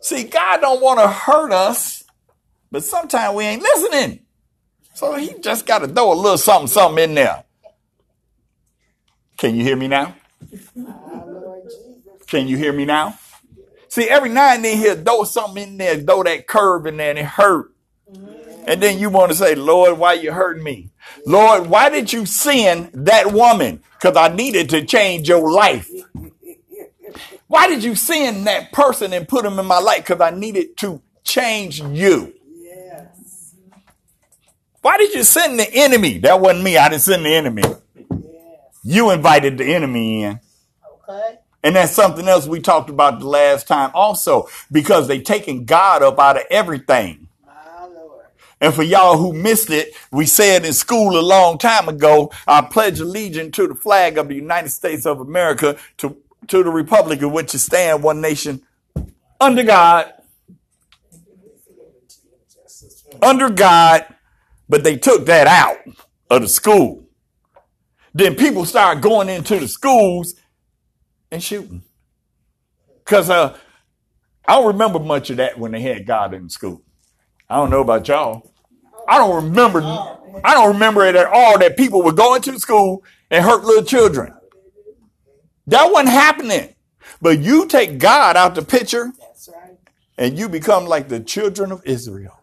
See, 0.00 0.24
God 0.24 0.60
don't 0.60 0.82
want 0.82 0.98
to 0.98 1.06
hurt 1.06 1.52
us, 1.52 2.02
but 2.72 2.82
sometimes 2.82 3.36
we 3.36 3.44
ain't 3.44 3.62
listening. 3.62 4.20
So 4.94 5.14
he 5.14 5.34
just 5.38 5.66
got 5.66 5.78
to 5.78 5.88
throw 5.88 6.12
a 6.12 6.14
little 6.14 6.38
something, 6.38 6.66
something 6.66 7.04
in 7.04 7.14
there. 7.14 7.44
Can 9.36 9.54
you 9.54 9.62
hear 9.62 9.76
me 9.76 9.86
now? 9.86 10.16
Can 12.32 12.48
you 12.48 12.56
hear 12.56 12.72
me 12.72 12.86
now? 12.86 13.18
See, 13.88 14.08
every 14.08 14.30
now 14.30 14.54
and 14.54 14.64
then 14.64 14.78
he'll 14.78 14.96
throw 14.96 15.24
something 15.24 15.62
in 15.62 15.76
there, 15.76 15.98
throw 15.98 16.22
that 16.22 16.46
curve 16.46 16.86
in 16.86 16.96
there, 16.96 17.10
and 17.10 17.18
it 17.18 17.26
hurt. 17.26 17.74
And 18.66 18.82
then 18.82 18.98
you 18.98 19.10
want 19.10 19.32
to 19.32 19.36
say, 19.36 19.54
Lord, 19.54 19.98
why 19.98 20.14
you 20.14 20.32
hurting 20.32 20.64
me? 20.64 20.92
Lord, 21.26 21.66
why 21.66 21.90
did 21.90 22.10
you 22.10 22.24
send 22.24 22.88
that 22.94 23.34
woman? 23.34 23.82
Because 24.00 24.16
I 24.16 24.34
needed 24.34 24.70
to 24.70 24.82
change 24.86 25.28
your 25.28 25.52
life. 25.52 25.90
Why 27.48 27.68
did 27.68 27.84
you 27.84 27.96
send 27.96 28.46
that 28.46 28.72
person 28.72 29.12
and 29.12 29.28
put 29.28 29.42
them 29.42 29.58
in 29.58 29.66
my 29.66 29.80
life? 29.80 29.98
Because 29.98 30.22
I 30.22 30.30
needed 30.30 30.78
to 30.78 31.02
change 31.24 31.82
you. 31.82 32.32
Yes. 32.50 33.56
Why 34.80 34.96
did 34.96 35.12
you 35.12 35.22
send 35.22 35.58
the 35.60 35.68
enemy? 35.70 36.16
That 36.20 36.40
wasn't 36.40 36.64
me. 36.64 36.78
I 36.78 36.88
didn't 36.88 37.02
send 37.02 37.26
the 37.26 37.34
enemy. 37.34 37.62
Yes. 37.62 38.78
You 38.82 39.10
invited 39.10 39.58
the 39.58 39.66
enemy 39.74 40.22
in. 40.22 40.40
Okay. 41.10 41.40
And 41.62 41.76
that's 41.76 41.92
something 41.92 42.26
else 42.26 42.46
we 42.46 42.60
talked 42.60 42.90
about 42.90 43.20
the 43.20 43.28
last 43.28 43.68
time 43.68 43.90
also, 43.94 44.48
because 44.70 45.06
they 45.06 45.20
taken 45.20 45.64
God 45.64 46.02
up 46.02 46.18
out 46.18 46.36
of 46.36 46.44
everything. 46.50 47.28
And 48.60 48.72
for 48.72 48.84
y'all 48.84 49.16
who 49.16 49.32
missed 49.32 49.70
it, 49.70 49.92
we 50.12 50.24
said 50.24 50.64
in 50.64 50.72
school 50.72 51.18
a 51.18 51.20
long 51.20 51.58
time 51.58 51.88
ago, 51.88 52.30
I 52.46 52.62
pledge 52.62 53.00
allegiance 53.00 53.56
to 53.56 53.66
the 53.66 53.74
flag 53.74 54.18
of 54.18 54.28
the 54.28 54.36
United 54.36 54.70
States 54.70 55.04
of 55.04 55.20
America, 55.20 55.76
to, 55.98 56.16
to 56.46 56.62
the 56.62 56.70
republic 56.70 57.22
in 57.22 57.32
which 57.32 57.54
it 57.54 57.58
stand 57.58 58.04
one 58.04 58.20
nation 58.20 58.62
under 59.40 59.64
God. 59.64 60.12
Under 63.20 63.50
God, 63.50 64.06
but 64.68 64.84
they 64.84 64.96
took 64.96 65.26
that 65.26 65.46
out 65.46 65.78
of 66.30 66.42
the 66.42 66.48
school. 66.48 67.04
Then 68.14 68.36
people 68.36 68.64
started 68.64 69.02
going 69.02 69.28
into 69.28 69.58
the 69.58 69.68
schools 69.68 70.34
and 71.32 71.42
shooting. 71.42 71.82
Because 73.04 73.30
uh, 73.30 73.58
I 74.46 74.54
don't 74.54 74.68
remember 74.68 75.00
much 75.00 75.30
of 75.30 75.38
that 75.38 75.58
when 75.58 75.72
they 75.72 75.80
had 75.80 76.06
God 76.06 76.34
in 76.34 76.48
school. 76.48 76.82
I 77.50 77.56
don't 77.56 77.70
know 77.70 77.80
about 77.80 78.06
y'all. 78.06 78.52
I 79.08 79.18
don't 79.18 79.44
remember. 79.46 79.80
I 80.44 80.54
don't 80.54 80.74
remember 80.74 81.04
it 81.04 81.16
at 81.16 81.26
all 81.26 81.58
that 81.58 81.76
people 81.76 82.02
were 82.02 82.12
going 82.12 82.42
to 82.42 82.58
school 82.58 83.02
and 83.30 83.44
hurt 83.44 83.64
little 83.64 83.82
children. 83.82 84.32
That 85.66 85.90
wasn't 85.90 86.10
happening. 86.10 86.74
But 87.20 87.40
you 87.40 87.66
take 87.66 87.98
God 87.98 88.36
out 88.36 88.54
the 88.54 88.62
picture, 88.62 89.12
and 90.16 90.38
you 90.38 90.48
become 90.48 90.86
like 90.86 91.08
the 91.08 91.20
children 91.20 91.72
of 91.72 91.82
Israel. 91.84 92.38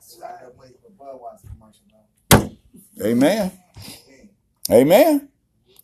Amen. 3.02 3.52
Amen. 4.72 5.30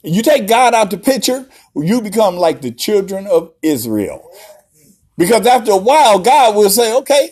You 0.04 0.22
take 0.22 0.48
God 0.48 0.76
out 0.76 0.92
the 0.92 0.98
picture, 0.98 1.48
you 1.76 2.02
become 2.02 2.38
like 2.38 2.62
the 2.62 2.72
children 2.72 3.28
of 3.28 3.54
Israel. 3.62 4.30
Because 5.18 5.46
after 5.46 5.72
a 5.72 5.78
while, 5.78 6.20
God 6.20 6.56
will 6.56 6.70
say, 6.70 6.96
okay, 6.98 7.32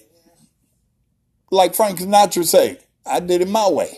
like 1.52 1.76
Frank 1.76 2.00
Sinatra 2.00 2.46
say, 2.46 2.80
I 3.06 3.20
did 3.20 3.42
it 3.42 3.50
my 3.50 3.68
way. 3.70 3.98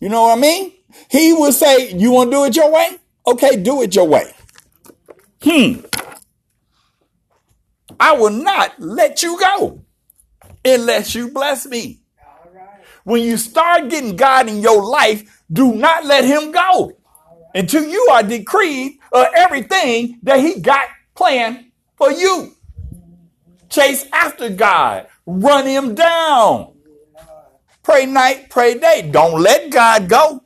You 0.00 0.08
know 0.08 0.22
what 0.22 0.38
I 0.38 0.40
mean? 0.40 0.72
He 1.10 1.32
will 1.32 1.52
say, 1.52 1.92
you 1.92 2.10
want 2.10 2.30
to 2.30 2.36
do 2.36 2.44
it 2.44 2.56
your 2.56 2.72
way? 2.72 2.98
Okay, 3.26 3.56
do 3.56 3.82
it 3.82 3.94
your 3.94 4.08
way. 4.08 4.34
Hmm. 5.42 5.80
I 8.00 8.12
will 8.12 8.30
not 8.30 8.74
let 8.78 9.22
you 9.22 9.38
go 9.38 9.84
unless 10.64 11.14
you 11.14 11.30
bless 11.30 11.66
me. 11.66 12.00
When 13.04 13.22
you 13.22 13.36
start 13.36 13.88
getting 13.88 14.16
God 14.16 14.48
in 14.48 14.60
your 14.60 14.84
life, 14.84 15.44
do 15.52 15.74
not 15.74 16.04
let 16.04 16.24
him 16.24 16.50
go 16.50 17.01
until 17.54 17.84
you 17.84 18.08
are 18.10 18.22
decreed 18.22 18.98
of 19.12 19.26
uh, 19.26 19.30
everything 19.36 20.18
that 20.22 20.40
he 20.40 20.60
got 20.60 20.88
planned 21.14 21.70
for 21.96 22.10
you. 22.10 22.54
Chase 23.68 24.06
after 24.12 24.50
God. 24.50 25.06
Run 25.26 25.66
him 25.66 25.94
down. 25.94 26.74
Pray 27.82 28.06
night, 28.06 28.48
pray 28.50 28.78
day. 28.78 29.08
Don't 29.10 29.40
let 29.40 29.70
God 29.70 30.08
go 30.08 30.42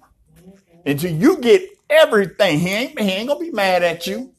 until 0.84 1.12
you 1.12 1.38
get 1.38 1.62
everything. 1.90 2.58
He 2.58 2.68
ain't, 2.68 2.98
he 2.98 3.10
ain't 3.10 3.28
gonna 3.28 3.40
be 3.40 3.50
mad 3.50 3.82
at 3.82 4.06
you. 4.06 4.32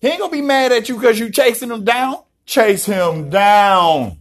He 0.00 0.08
ain't 0.08 0.18
gonna 0.18 0.32
be 0.32 0.42
mad 0.42 0.72
at 0.72 0.88
you 0.88 0.96
because 0.96 1.18
you 1.18 1.30
chasing 1.30 1.70
him 1.70 1.84
down. 1.84 2.16
Chase 2.44 2.86
him 2.86 3.30
down. 3.30 4.18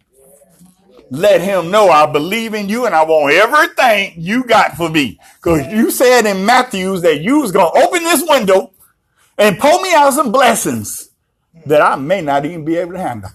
Let 1.11 1.41
him 1.41 1.69
know 1.69 1.89
I 1.89 2.11
believe 2.11 2.53
in 2.53 2.67
you 2.67 2.85
and 2.85 2.95
I 2.95 3.03
want 3.03 3.33
everything 3.33 4.13
you 4.17 4.43
got 4.43 4.75
for 4.75 4.89
me. 4.89 5.19
Because 5.35 5.71
you 5.71 5.91
said 5.91 6.25
in 6.25 6.45
Matthews 6.45 7.01
that 7.03 7.21
you 7.21 7.41
was 7.41 7.51
going 7.51 7.71
to 7.71 7.87
open 7.87 8.03
this 8.03 8.23
window 8.27 8.73
and 9.37 9.59
pull 9.59 9.81
me 9.81 9.93
out 9.93 10.13
some 10.13 10.31
blessings 10.31 11.09
that 11.65 11.81
I 11.81 11.95
may 11.95 12.21
not 12.21 12.45
even 12.45 12.65
be 12.65 12.77
able 12.77 12.93
to 12.93 12.99
handle. 12.99 13.29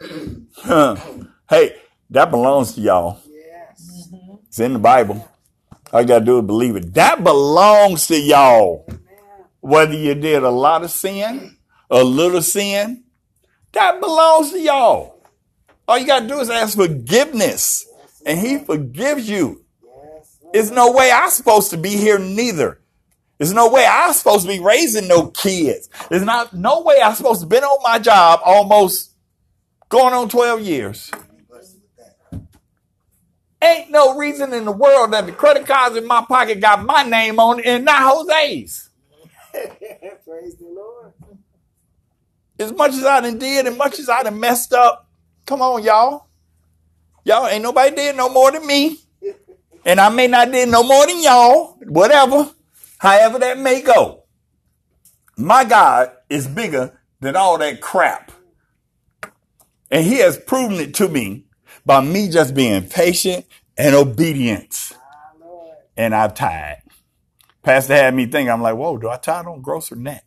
hey, 1.48 1.76
that 2.10 2.30
belongs 2.30 2.74
to 2.74 2.80
y'all. 2.80 3.20
Mm-hmm. 3.20 4.34
It's 4.46 4.60
in 4.60 4.74
the 4.74 4.78
Bible. 4.78 5.28
All 5.92 6.00
you 6.00 6.06
got 6.06 6.20
to 6.20 6.24
do 6.24 6.38
is 6.38 6.46
believe 6.46 6.76
it. 6.76 6.94
That 6.94 7.24
belongs 7.24 8.06
to 8.08 8.20
y'all. 8.20 8.86
Whether 9.60 9.94
you 9.94 10.14
did 10.14 10.42
a 10.42 10.50
lot 10.50 10.84
of 10.84 10.90
sin, 10.90 11.56
a 11.90 12.02
little 12.02 12.40
sin, 12.40 13.04
that 13.72 14.00
belongs 14.00 14.52
to 14.52 14.60
y'all. 14.60 15.19
All 15.90 15.98
you 15.98 16.06
got 16.06 16.20
to 16.20 16.28
do 16.28 16.38
is 16.38 16.48
ask 16.48 16.76
forgiveness, 16.76 17.84
and 18.24 18.38
He 18.38 18.58
forgives 18.58 19.28
you. 19.28 19.64
There's 20.52 20.70
no 20.70 20.92
way 20.92 21.10
I'm 21.12 21.30
supposed 21.30 21.70
to 21.70 21.76
be 21.76 21.90
here 21.90 22.16
neither. 22.16 22.80
There's 23.38 23.52
no 23.52 23.68
way 23.68 23.84
I'm 23.90 24.12
supposed 24.12 24.46
to 24.46 24.52
be 24.52 24.60
raising 24.60 25.08
no 25.08 25.26
kids. 25.32 25.90
There's 26.08 26.22
not 26.22 26.54
no 26.54 26.82
way 26.82 27.00
I'm 27.02 27.16
supposed 27.16 27.40
to 27.40 27.48
been 27.48 27.64
on 27.64 27.82
my 27.82 27.98
job 27.98 28.38
almost 28.44 29.10
going 29.88 30.14
on 30.14 30.28
12 30.28 30.60
years. 30.60 31.10
Ain't 33.60 33.90
no 33.90 34.16
reason 34.16 34.52
in 34.52 34.66
the 34.66 34.72
world 34.72 35.12
that 35.12 35.26
the 35.26 35.32
credit 35.32 35.66
cards 35.66 35.96
in 35.96 36.06
my 36.06 36.24
pocket 36.24 36.60
got 36.60 36.84
my 36.84 37.02
name 37.02 37.40
on 37.40 37.58
it 37.58 37.66
and 37.66 37.84
not 37.84 38.02
Jose's. 38.02 38.90
Praise 39.52 40.54
the 40.54 40.68
Lord. 40.72 41.12
As 42.60 42.72
much 42.72 42.92
as 42.92 43.04
I 43.04 43.22
done 43.22 43.38
did, 43.38 43.66
and 43.66 43.76
much 43.76 43.98
as 43.98 44.08
I 44.08 44.22
done 44.22 44.38
messed 44.38 44.72
up, 44.72 45.09
Come 45.50 45.62
on, 45.62 45.82
y'all. 45.82 46.28
Y'all 47.24 47.48
ain't 47.48 47.64
nobody 47.64 47.92
did 47.96 48.16
no 48.16 48.28
more 48.28 48.52
than 48.52 48.64
me. 48.64 49.00
And 49.84 49.98
I 49.98 50.08
may 50.08 50.28
not 50.28 50.52
did 50.52 50.68
no 50.68 50.84
more 50.84 51.04
than 51.08 51.20
y'all. 51.20 51.76
Whatever. 51.88 52.48
However 52.98 53.40
that 53.40 53.58
may 53.58 53.82
go. 53.82 54.22
My 55.36 55.64
God 55.64 56.12
is 56.28 56.46
bigger 56.46 57.00
than 57.18 57.34
all 57.34 57.58
that 57.58 57.80
crap. 57.80 58.30
And 59.90 60.06
he 60.06 60.18
has 60.18 60.38
proven 60.38 60.78
it 60.78 60.94
to 60.94 61.08
me 61.08 61.46
by 61.84 62.00
me 62.00 62.28
just 62.28 62.54
being 62.54 62.88
patient 62.88 63.44
and 63.76 63.96
obedient. 63.96 64.92
And 65.96 66.14
I've 66.14 66.34
tied. 66.34 66.82
Pastor 67.64 67.96
had 67.96 68.14
me 68.14 68.26
think, 68.26 68.48
I'm 68.48 68.62
like, 68.62 68.76
whoa, 68.76 68.98
do 68.98 69.08
I 69.08 69.16
tie 69.16 69.40
on 69.40 69.62
gross 69.62 69.90
or 69.90 69.96
net? 69.96 70.24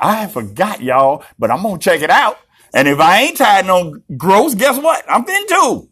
I 0.00 0.28
forgot, 0.28 0.80
y'all, 0.80 1.22
but 1.38 1.50
I'm 1.50 1.60
going 1.60 1.78
to 1.78 1.84
check 1.84 2.00
it 2.00 2.08
out. 2.08 2.38
And 2.74 2.88
if 2.88 3.00
I 3.00 3.22
ain't 3.22 3.36
tied 3.36 3.66
no 3.66 3.98
gross, 4.16 4.54
guess 4.54 4.78
what? 4.78 5.04
I'm 5.08 5.24
thin 5.24 5.46
too. 5.46 5.88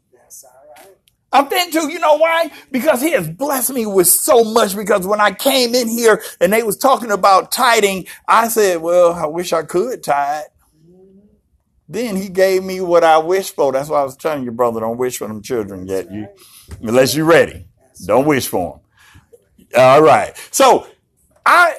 I'm 1.32 1.46
thin 1.46 1.70
too. 1.70 1.88
You 1.90 2.00
know 2.00 2.16
why? 2.16 2.50
Because 2.72 3.00
he 3.00 3.12
has 3.12 3.28
blessed 3.28 3.72
me 3.72 3.86
with 3.86 4.08
so 4.08 4.42
much. 4.42 4.74
Because 4.74 5.06
when 5.06 5.20
I 5.20 5.32
came 5.32 5.74
in 5.74 5.88
here 5.88 6.22
and 6.40 6.52
they 6.52 6.62
was 6.62 6.76
talking 6.76 7.12
about 7.12 7.52
tithing, 7.52 8.06
I 8.26 8.48
said, 8.48 8.80
well, 8.80 9.12
I 9.12 9.26
wish 9.26 9.52
I 9.52 9.62
could 9.62 10.02
tithe. 10.02 10.44
Then 11.88 12.16
he 12.16 12.28
gave 12.28 12.62
me 12.62 12.80
what 12.80 13.02
I 13.02 13.18
wished 13.18 13.56
for. 13.56 13.72
That's 13.72 13.88
why 13.88 14.00
I 14.00 14.04
was 14.04 14.16
telling 14.16 14.44
you, 14.44 14.52
brother, 14.52 14.80
don't 14.80 14.96
wish 14.96 15.18
for 15.18 15.26
them 15.26 15.42
children 15.42 15.86
yet. 15.86 16.10
You, 16.10 16.28
unless 16.80 17.14
you're 17.14 17.26
ready. 17.26 17.66
Don't 18.06 18.26
wish 18.26 18.46
for 18.46 18.80
them. 19.66 19.80
All 19.80 20.02
right. 20.02 20.36
So 20.52 20.86
I 21.44 21.76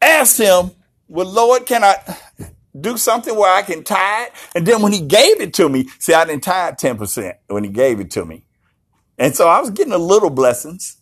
asked 0.00 0.38
him, 0.38 0.70
well, 1.08 1.26
Lord, 1.26 1.66
can 1.66 1.82
I, 1.82 1.96
do 2.80 2.98
something 2.98 3.36
where 3.36 3.52
I 3.54 3.62
can 3.62 3.84
tie 3.84 4.24
it. 4.26 4.32
And 4.54 4.66
then 4.66 4.82
when 4.82 4.92
he 4.92 5.00
gave 5.00 5.40
it 5.40 5.54
to 5.54 5.68
me, 5.68 5.88
see, 5.98 6.14
I 6.14 6.24
didn't 6.24 6.44
tie 6.44 6.68
it 6.70 6.78
10% 6.78 7.34
when 7.48 7.64
he 7.64 7.70
gave 7.70 8.00
it 8.00 8.10
to 8.12 8.24
me. 8.24 8.44
And 9.18 9.34
so 9.36 9.48
I 9.48 9.60
was 9.60 9.70
getting 9.70 9.92
a 9.92 9.98
little 9.98 10.30
blessings. 10.30 10.98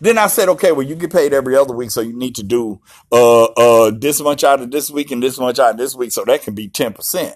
Then 0.00 0.18
I 0.18 0.28
said, 0.28 0.48
okay, 0.50 0.72
well, 0.72 0.86
you 0.86 0.94
get 0.94 1.12
paid 1.12 1.32
every 1.34 1.56
other 1.56 1.74
week, 1.74 1.90
so 1.90 2.00
you 2.00 2.16
need 2.16 2.36
to 2.36 2.42
do 2.42 2.80
uh 3.12 3.44
uh 3.44 3.92
this 3.96 4.20
much 4.20 4.44
out 4.44 4.60
of 4.62 4.70
this 4.70 4.90
week 4.90 5.10
and 5.10 5.22
this 5.22 5.38
much 5.38 5.58
out 5.58 5.72
of 5.72 5.76
this 5.76 5.94
week, 5.94 6.12
so 6.12 6.24
that 6.24 6.42
can 6.42 6.54
be 6.54 6.68
10%. 6.68 7.34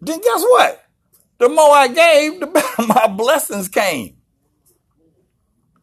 Then 0.00 0.20
guess 0.20 0.42
what? 0.42 0.84
The 1.38 1.48
more 1.48 1.74
I 1.74 1.88
gave, 1.88 2.40
the 2.40 2.46
better 2.48 2.82
my 2.86 3.06
blessings 3.08 3.68
came. 3.68 4.16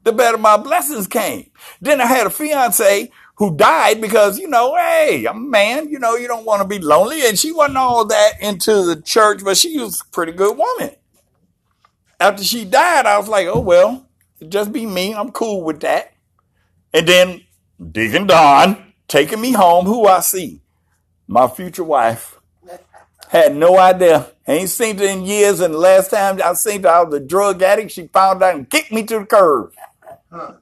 The 0.04 0.12
better 0.12 0.38
my 0.38 0.58
blessings 0.58 1.08
came. 1.08 1.52
Then 1.82 2.02
I 2.02 2.08
had 2.08 2.28
a 2.28 2.32
fiance 2.32 3.12
who 3.42 3.58
died 3.58 4.00
because, 4.00 4.38
you 4.38 4.48
know, 4.48 4.76
hey, 4.76 5.26
I'm 5.26 5.38
a 5.38 5.50
man, 5.50 5.90
you 5.90 5.98
know, 5.98 6.16
you 6.16 6.28
don't 6.28 6.46
want 6.46 6.62
to 6.62 6.68
be 6.68 6.78
lonely. 6.78 7.26
And 7.26 7.40
she 7.40 7.52
wasn't 7.52 7.80
all 7.80 8.06
that 8.06 8.34
into 8.40 8.86
the 8.86 9.02
church, 9.02 9.44
but 9.44 9.58
she 9.58 9.80
was 9.80 10.02
a 10.02 10.06
pretty 10.12 10.32
good 10.32 10.56
woman. 10.56 10.92
After 12.20 12.44
she 12.44 12.66
died, 12.66 13.08
I 13.08 13.18
was 13.18 13.28
like, 13.28 13.48
oh, 13.48 13.60
well, 13.60 14.06
just 14.48 14.72
be 14.72 14.86
me. 14.86 15.16
I'm 15.16 15.32
cool 15.32 15.64
with 15.64 15.80
that. 15.80 16.14
And 16.94 17.08
then 17.08 17.42
Deacon 17.92 18.28
Don 18.28 18.94
taking 19.08 19.42
me 19.42 19.54
home. 19.54 19.86
Who 19.88 20.06
I 20.06 20.20
see? 20.20 20.62
My 21.28 21.48
future 21.48 21.84
wife. 21.84 22.40
Had 23.30 23.56
no 23.56 23.80
idea. 23.80 24.34
Ain't 24.48 24.70
seen 24.70 25.00
her 25.00 25.06
in 25.06 25.26
years. 25.26 25.62
And 25.62 25.74
the 25.74 25.80
last 25.80 26.12
time 26.12 26.40
I 26.46 26.54
seen 26.54 26.84
her, 26.84 26.90
I 26.90 27.02
was 27.02 27.16
a 27.16 27.20
drug 27.20 27.64
addict. 27.64 27.90
She 27.90 28.06
found 28.06 28.44
out 28.44 28.54
and 28.54 28.70
kicked 28.70 28.92
me 28.92 29.02
to 29.02 29.18
the 29.22 29.26
curb. 29.26 29.74
Huh. 30.32 30.58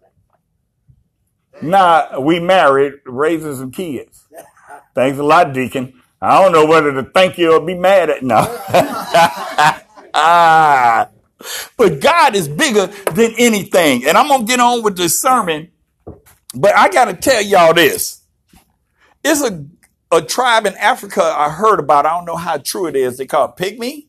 Nah, 1.61 2.19
we 2.19 2.39
married, 2.39 2.93
raising 3.05 3.55
some 3.55 3.71
kids. 3.71 4.25
Thanks 4.95 5.17
a 5.19 5.23
lot, 5.23 5.53
Deacon. 5.53 5.93
I 6.21 6.41
don't 6.41 6.51
know 6.51 6.65
whether 6.65 6.91
to 6.93 7.03
thank 7.03 7.37
you 7.37 7.53
or 7.53 7.61
be 7.61 7.75
mad 7.75 8.09
at 8.09 8.23
no. 8.23 8.37
ah. 10.13 11.09
But 11.77 12.01
God 12.01 12.35
is 12.35 12.49
bigger 12.49 12.87
than 13.13 13.33
anything. 13.37 14.05
And 14.05 14.17
I'm 14.17 14.27
gonna 14.27 14.43
get 14.43 14.59
on 14.59 14.83
with 14.83 14.97
this 14.97 15.21
sermon, 15.21 15.69
but 16.53 16.75
I 16.75 16.89
gotta 16.89 17.13
tell 17.13 17.41
y'all 17.41 17.73
this. 17.73 18.23
It's 19.23 19.41
a 19.41 19.65
a 20.11 20.21
tribe 20.21 20.65
in 20.65 20.75
Africa 20.75 21.23
I 21.23 21.49
heard 21.49 21.79
about. 21.79 22.05
I 22.05 22.09
don't 22.11 22.25
know 22.25 22.35
how 22.35 22.57
true 22.57 22.87
it 22.87 22.95
is. 22.95 23.17
They 23.17 23.25
call 23.25 23.53
it 23.55 23.55
pygmy. 23.61 24.07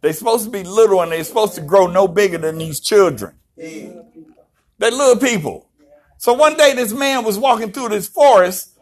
They're 0.00 0.12
supposed 0.12 0.44
to 0.44 0.50
be 0.50 0.64
little 0.64 1.02
and 1.02 1.12
they're 1.12 1.24
supposed 1.24 1.54
to 1.56 1.60
grow 1.60 1.86
no 1.86 2.08
bigger 2.08 2.38
than 2.38 2.58
these 2.58 2.80
children. 2.80 3.34
They're 4.78 4.90
little 4.90 5.16
people. 5.16 5.67
So 6.18 6.34
one 6.34 6.56
day 6.56 6.74
this 6.74 6.92
man 6.92 7.24
was 7.24 7.38
walking 7.38 7.70
through 7.70 7.90
this 7.90 8.08
forest. 8.08 8.76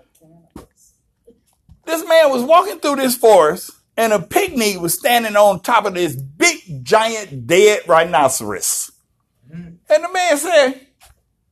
This 1.84 2.06
man 2.08 2.30
was 2.30 2.42
walking 2.42 2.80
through 2.80 2.96
this 2.96 3.16
forest 3.16 3.70
and 3.96 4.12
a 4.12 4.18
pygmy 4.18 4.80
was 4.80 4.94
standing 4.94 5.36
on 5.36 5.60
top 5.60 5.84
of 5.84 5.94
this 5.94 6.16
big 6.16 6.84
giant 6.84 7.46
dead 7.46 7.82
rhinoceros. 7.86 8.90
And 9.52 9.78
the 9.88 10.12
man 10.12 10.36
said, 10.38 10.80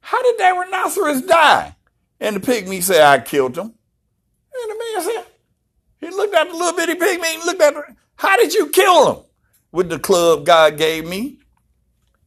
how 0.01 0.23
did 0.23 0.39
that 0.39 0.51
rhinoceros 0.51 1.23
die? 1.23 1.77
And 2.19 2.37
the 2.37 2.41
pygmy 2.41 2.83
said, 2.83 3.03
I 3.03 3.21
killed 3.21 3.57
him. 3.57 3.67
And 3.67 4.71
the 4.71 4.79
man 4.79 5.03
said, 5.05 5.27
he 6.01 6.09
looked 6.09 6.35
at 6.35 6.49
the 6.49 6.55
little 6.55 6.77
bitty 6.77 6.95
pygmy 6.95 7.35
and 7.35 7.45
looked 7.45 7.61
at 7.61 7.75
her. 7.75 7.95
How 8.17 8.37
did 8.37 8.55
you 8.55 8.69
kill 8.71 9.15
him? 9.15 9.25
With 9.71 9.91
the 9.91 9.99
club 9.99 10.47
God 10.47 10.79
gave 10.79 11.07
me. 11.07 11.39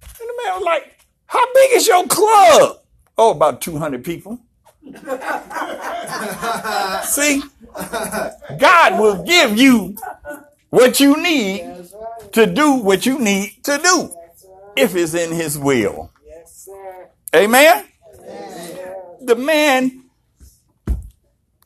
And 0.01 0.29
the 0.29 0.43
man 0.43 0.55
was 0.55 0.63
like, 0.63 0.99
how 1.25 1.45
big 1.53 1.71
is 1.73 1.87
your 1.87 2.05
club? 2.07 2.81
Oh, 3.17 3.31
about 3.31 3.61
200 3.61 4.03
people. 4.03 4.39
See, 7.03 7.41
God 8.57 8.99
will 8.99 9.23
give 9.23 9.57
you 9.57 9.95
what 10.69 10.99
you 10.99 11.21
need 11.21 11.89
to 12.33 12.45
do 12.45 12.73
what 12.73 13.05
you 13.05 13.19
need 13.19 13.63
to 13.63 13.77
do 13.77 14.13
if 14.75 14.95
it's 14.95 15.13
in 15.13 15.31
His 15.31 15.57
will. 15.57 16.11
Amen? 17.35 17.85
The 19.21 19.35
man, 19.35 20.03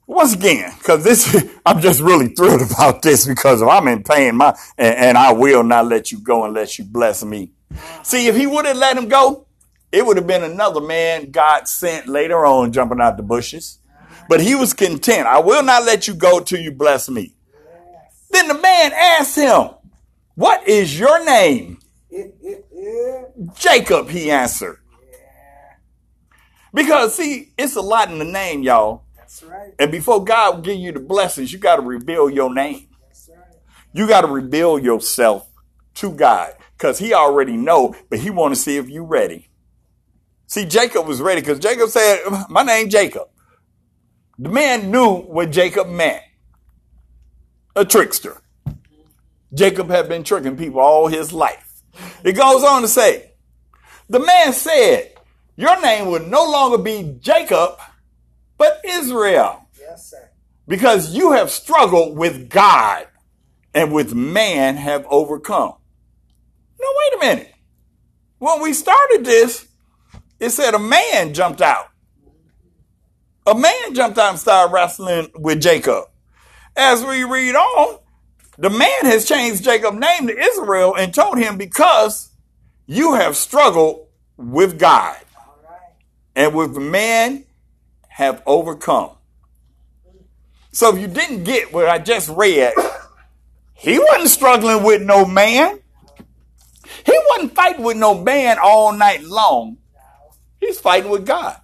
once 0.08 0.34
again, 0.34 0.74
because 0.78 1.04
this, 1.04 1.46
I'm 1.66 1.82
just 1.82 2.02
really 2.02 2.30
thrilled 2.30 2.62
about 2.72 3.02
this 3.02 3.28
because 3.28 3.62
if 3.62 3.68
I'm 3.68 3.88
in 3.88 4.04
pain, 4.04 4.38
my, 4.38 4.58
and, 4.78 4.96
and 4.96 5.18
I 5.18 5.34
will 5.34 5.64
not 5.64 5.86
let 5.86 6.12
you 6.12 6.20
go 6.20 6.46
unless 6.46 6.80
you 6.80 6.86
bless 6.86 7.24
me. 7.24 7.52
See, 8.04 8.28
if 8.28 8.36
he 8.36 8.48
would 8.48 8.66
have 8.66 8.78
let 8.78 8.98
him 8.98 9.08
go, 9.08 9.46
it 9.92 10.06
would 10.06 10.18
have 10.18 10.28
been 10.28 10.44
another 10.44 10.82
man 10.82 11.32
God 11.32 11.68
sent 11.68 12.08
later 12.08 12.46
on 12.46 12.72
jumping 12.72 13.02
out 13.02 13.18
the 13.18 13.24
bushes. 13.24 13.80
But 14.30 14.42
he 14.42 14.56
was 14.56 14.74
content. 14.74 15.28
I 15.28 15.40
will 15.40 15.64
not 15.64 15.84
let 15.84 16.08
you 16.08 16.14
go 16.14 16.40
till 16.40 16.60
you 16.60 16.72
bless 16.72 17.10
me. 17.10 17.36
Then 18.30 18.48
the 18.48 18.54
man 18.54 18.94
asked 18.94 19.36
him, 19.36 19.72
What 20.36 20.68
is 20.68 20.98
your 20.98 21.24
name? 21.26 21.80
Jacob, 23.56 24.10
he 24.10 24.32
answered. 24.32 24.78
Because 26.74 27.16
see, 27.16 27.52
it's 27.58 27.76
a 27.76 27.82
lot 27.82 28.10
in 28.10 28.20
the 28.20 28.26
name, 28.26 28.64
y'all. 28.64 29.04
That's 29.18 29.44
right. 29.44 29.74
And 29.78 29.92
before 29.92 30.24
God 30.24 30.56
will 30.56 30.62
give 30.62 30.78
you 30.78 30.94
the 30.94 31.02
blessings, 31.02 31.52
you 31.52 31.60
got 31.60 31.76
to 31.76 31.82
reveal 31.82 32.30
your 32.30 32.54
name. 32.54 32.88
Right. 33.30 33.38
You 33.94 34.08
got 34.08 34.22
to 34.22 34.28
reveal 34.28 34.80
yourself 34.80 35.50
to 35.96 36.12
God 36.12 36.54
because 36.78 37.00
he 37.00 37.14
already 37.14 37.58
know, 37.58 37.94
but 38.10 38.20
he 38.20 38.30
want 38.30 38.56
to 38.56 38.60
see 38.60 38.78
if 38.78 38.90
you 38.90 39.04
ready. 39.04 39.50
See, 40.52 40.66
Jacob 40.66 41.08
was 41.08 41.22
ready 41.22 41.40
because 41.40 41.60
Jacob 41.60 41.88
said, 41.88 42.26
my 42.50 42.62
name 42.62 42.90
Jacob. 42.90 43.30
The 44.38 44.50
man 44.50 44.92
knew 44.92 45.16
what 45.22 45.50
Jacob 45.50 45.88
meant. 45.88 46.22
A 47.74 47.86
trickster. 47.86 48.42
Jacob 49.54 49.90
had 49.90 50.10
been 50.10 50.26
tricking 50.26 50.58
people 50.58 50.82
all 50.82 51.08
his 51.08 51.32
life. 51.32 51.84
It 52.26 52.34
goes 52.34 52.66
on 52.66 52.82
to 52.82 52.90
say, 52.90 53.32
the 54.10 54.20
man 54.20 54.52
said, 54.52 55.14
your 55.56 55.82
name 55.82 56.08
will 56.08 56.28
no 56.28 56.44
longer 56.44 56.80
be 56.80 57.16
Jacob, 57.22 57.80
but 58.58 58.82
Israel. 58.86 59.70
Yes, 59.80 60.12
sir. 60.12 60.32
Because 60.68 61.16
you 61.16 61.32
have 61.32 61.50
struggled 61.50 62.18
with 62.18 62.50
God 62.50 63.08
and 63.74 63.94
with 63.94 64.14
man 64.14 64.76
have 64.76 65.06
overcome. 65.10 65.76
No, 66.78 66.88
wait 66.98 67.14
a 67.14 67.26
minute. 67.26 67.54
When 68.40 68.62
we 68.62 68.74
started 68.74 69.24
this, 69.24 69.70
it 70.42 70.50
said 70.50 70.74
a 70.74 70.80
man 70.80 71.36
jumped 71.36 71.62
out. 71.62 71.90
A 73.46 73.54
man 73.54 73.94
jumped 73.94 74.18
out 74.18 74.32
and 74.32 74.40
started 74.40 74.74
wrestling 74.74 75.30
with 75.36 75.62
Jacob. 75.62 76.06
As 76.76 77.06
we 77.06 77.24
read 77.24 77.56
on, 77.56 78.00
the 78.58 78.72
man 78.72 79.04
has 79.04 79.28
changed 79.28 79.64
Jacob's 79.64 80.00
name 80.00 80.28
to 80.28 80.38
Israel 80.38 80.96
and 80.96 81.14
told 81.14 81.38
him 81.38 81.58
because 81.58 82.32
you 82.88 83.14
have 83.14 83.38
struggled 83.38 84.08
with 84.36 84.80
God 84.80 85.16
and 86.36 86.56
with 86.56 86.76
man 86.76 87.46
have 88.10 88.42
overcome. 88.48 89.12
So 90.72 90.96
if 90.96 91.00
you 91.00 91.08
didn't 91.08 91.44
get 91.44 91.72
what 91.72 91.88
I 91.88 92.00
just 92.00 92.30
read, 92.30 92.74
he 93.76 94.00
wasn't 94.00 94.30
struggling 94.30 94.84
with 94.84 95.04
no 95.04 95.24
man. 95.24 95.80
He 97.06 97.20
wasn't 97.30 97.54
fighting 97.54 97.84
with 97.84 97.98
no 97.98 98.16
man 98.16 98.58
all 98.62 98.92
night 98.92 99.24
long. 99.24 99.78
He's 100.62 100.80
fighting 100.80 101.12
with 101.12 101.26
God. 101.26 101.60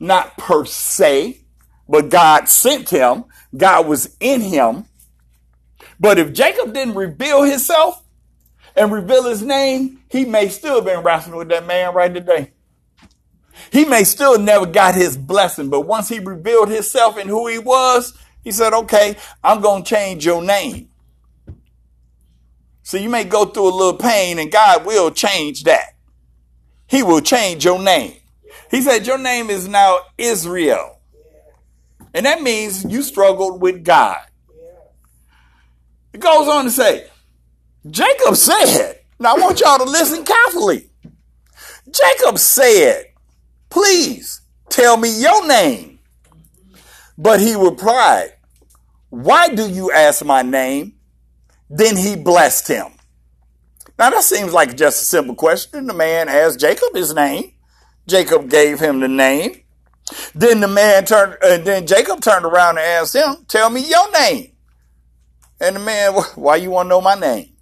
Not 0.00 0.38
per 0.38 0.64
se, 0.64 1.42
but 1.88 2.08
God 2.08 2.48
sent 2.48 2.88
him. 2.88 3.24
God 3.54 3.86
was 3.86 4.16
in 4.20 4.40
him. 4.40 4.86
But 6.00 6.18
if 6.18 6.32
Jacob 6.32 6.72
didn't 6.72 6.94
reveal 6.94 7.42
himself 7.42 8.02
and 8.74 8.92
reveal 8.92 9.24
his 9.24 9.42
name, 9.42 10.00
he 10.10 10.24
may 10.24 10.48
still 10.48 10.76
have 10.76 10.84
been 10.84 11.02
wrestling 11.02 11.36
with 11.36 11.48
that 11.48 11.66
man 11.66 11.92
right 11.92 12.12
today. 12.12 12.52
He 13.72 13.84
may 13.84 14.04
still 14.04 14.38
never 14.38 14.66
got 14.66 14.94
his 14.94 15.16
blessing, 15.16 15.70
but 15.70 15.82
once 15.82 16.08
he 16.08 16.18
revealed 16.18 16.68
himself 16.68 17.16
and 17.16 17.28
who 17.28 17.48
he 17.48 17.58
was, 17.58 18.16
he 18.44 18.52
said, 18.52 18.72
okay, 18.74 19.16
I'm 19.42 19.60
going 19.60 19.82
to 19.82 19.88
change 19.88 20.24
your 20.24 20.42
name. 20.42 20.90
So 22.82 22.96
you 22.98 23.08
may 23.08 23.24
go 23.24 23.46
through 23.46 23.68
a 23.68 23.74
little 23.74 23.98
pain 23.98 24.38
and 24.38 24.52
God 24.52 24.86
will 24.86 25.10
change 25.10 25.64
that. 25.64 25.95
He 26.86 27.02
will 27.02 27.20
change 27.20 27.64
your 27.64 27.82
name. 27.82 28.14
He 28.70 28.82
said, 28.82 29.06
Your 29.06 29.18
name 29.18 29.50
is 29.50 29.68
now 29.68 29.98
Israel. 30.18 31.00
And 32.14 32.26
that 32.26 32.42
means 32.42 32.84
you 32.84 33.02
struggled 33.02 33.60
with 33.60 33.84
God. 33.84 34.18
It 36.12 36.20
goes 36.20 36.48
on 36.48 36.64
to 36.64 36.70
say, 36.70 37.06
Jacob 37.90 38.36
said, 38.36 39.00
now 39.18 39.34
I 39.34 39.38
want 39.38 39.60
y'all 39.60 39.78
to 39.78 39.84
listen 39.84 40.24
carefully. 40.24 40.90
Jacob 41.90 42.38
said, 42.38 43.06
Please 43.70 44.42
tell 44.68 44.96
me 44.96 45.20
your 45.20 45.46
name. 45.46 45.98
But 47.16 47.40
he 47.40 47.54
replied, 47.54 48.34
Why 49.08 49.48
do 49.48 49.68
you 49.68 49.90
ask 49.90 50.24
my 50.24 50.42
name? 50.42 50.94
Then 51.70 51.96
he 51.96 52.16
blessed 52.16 52.68
him. 52.68 52.92
Now 53.98 54.10
that 54.10 54.24
seems 54.24 54.52
like 54.52 54.76
just 54.76 55.02
a 55.02 55.04
simple 55.04 55.34
question. 55.34 55.86
The 55.86 55.94
man 55.94 56.28
asked 56.28 56.60
Jacob 56.60 56.94
his 56.94 57.14
name. 57.14 57.52
Jacob 58.06 58.50
gave 58.50 58.78
him 58.78 59.00
the 59.00 59.08
name. 59.08 59.62
Then 60.34 60.60
the 60.60 60.68
man 60.68 61.04
turned, 61.04 61.36
uh, 61.42 61.58
then 61.58 61.86
Jacob 61.86 62.20
turned 62.20 62.44
around 62.44 62.78
and 62.78 62.86
asked 62.86 63.16
him, 63.16 63.44
tell 63.48 63.70
me 63.70 63.88
your 63.88 64.12
name. 64.12 64.52
And 65.60 65.76
the 65.76 65.80
man, 65.80 66.12
why 66.34 66.56
you 66.56 66.70
want 66.70 66.86
to 66.86 66.90
know 66.90 67.00
my 67.00 67.14
name? 67.14 67.54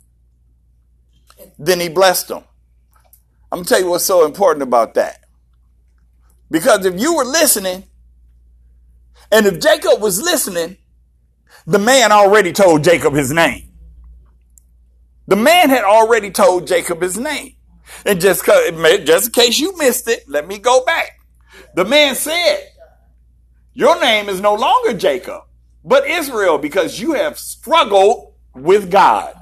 Then 1.58 1.80
he 1.80 1.88
blessed 1.88 2.30
him. 2.30 2.44
I'm 3.50 3.58
gonna 3.58 3.64
tell 3.64 3.80
you 3.80 3.90
what's 3.90 4.04
so 4.04 4.26
important 4.26 4.62
about 4.62 4.94
that. 4.94 5.20
Because 6.50 6.84
if 6.84 7.00
you 7.00 7.16
were 7.16 7.24
listening, 7.24 7.84
and 9.30 9.46
if 9.46 9.60
Jacob 9.60 10.00
was 10.00 10.20
listening, 10.20 10.76
the 11.66 11.78
man 11.78 12.12
already 12.12 12.52
told 12.52 12.84
Jacob 12.84 13.14
his 13.14 13.32
name. 13.32 13.70
The 15.26 15.36
man 15.36 15.70
had 15.70 15.84
already 15.84 16.30
told 16.30 16.66
Jacob 16.66 17.00
his 17.00 17.18
name. 17.18 17.54
And 18.04 18.20
just, 18.20 18.44
just 18.44 19.26
in 19.26 19.32
case 19.32 19.58
you 19.58 19.76
missed 19.76 20.08
it, 20.08 20.28
let 20.28 20.46
me 20.46 20.58
go 20.58 20.84
back. 20.84 21.20
The 21.74 21.84
man 21.84 22.14
said, 22.14 22.68
Your 23.72 24.00
name 24.00 24.28
is 24.28 24.40
no 24.40 24.54
longer 24.54 24.94
Jacob, 24.94 25.42
but 25.84 26.06
Israel, 26.06 26.58
because 26.58 27.00
you 27.00 27.12
have 27.12 27.38
struggled 27.38 28.34
with 28.54 28.90
God. 28.90 29.34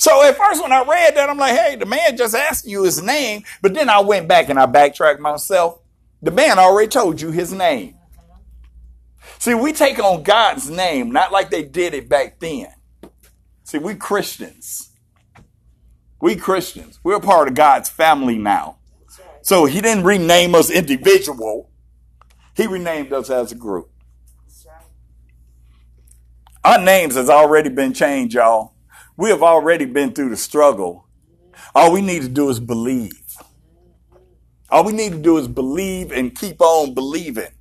So 0.00 0.22
at 0.24 0.36
first, 0.36 0.62
when 0.62 0.72
I 0.72 0.82
read 0.82 1.16
that, 1.16 1.28
I'm 1.28 1.36
like, 1.36 1.54
hey, 1.54 1.76
the 1.76 1.84
man 1.84 2.16
just 2.16 2.34
asked 2.34 2.66
you 2.66 2.84
his 2.84 3.02
name. 3.02 3.44
But 3.60 3.74
then 3.74 3.90
I 3.90 4.00
went 4.00 4.28
back 4.28 4.48
and 4.48 4.58
I 4.58 4.64
backtracked 4.64 5.20
myself. 5.20 5.78
The 6.22 6.30
man 6.30 6.58
already 6.58 6.88
told 6.88 7.20
you 7.20 7.30
his 7.30 7.52
name. 7.52 7.96
See, 9.38 9.52
we 9.52 9.74
take 9.74 9.98
on 9.98 10.22
God's 10.22 10.70
name, 10.70 11.10
not 11.10 11.32
like 11.32 11.50
they 11.50 11.62
did 11.62 11.92
it 11.92 12.08
back 12.08 12.40
then. 12.40 12.68
See, 13.70 13.78
we 13.78 13.94
Christians. 13.94 14.90
We 16.20 16.34
Christians. 16.34 16.98
We're 17.04 17.20
part 17.20 17.46
of 17.46 17.54
God's 17.54 17.88
family 17.88 18.36
now. 18.36 18.78
So 19.42 19.64
he 19.64 19.80
didn't 19.80 20.02
rename 20.02 20.56
us 20.56 20.70
individual. 20.72 21.70
He 22.56 22.66
renamed 22.66 23.12
us 23.12 23.30
as 23.30 23.52
a 23.52 23.54
group. 23.54 23.88
Our 26.64 26.80
names 26.80 27.14
has 27.14 27.30
already 27.30 27.68
been 27.68 27.92
changed, 27.92 28.34
y'all. 28.34 28.74
We 29.16 29.30
have 29.30 29.44
already 29.44 29.84
been 29.84 30.14
through 30.14 30.30
the 30.30 30.36
struggle. 30.36 31.06
All 31.72 31.92
we 31.92 32.00
need 32.00 32.22
to 32.22 32.28
do 32.28 32.50
is 32.50 32.58
believe. 32.58 33.36
All 34.68 34.82
we 34.82 34.92
need 34.92 35.12
to 35.12 35.18
do 35.18 35.38
is 35.38 35.46
believe 35.46 36.10
and 36.10 36.36
keep 36.36 36.60
on 36.60 36.92
believing 36.92 37.52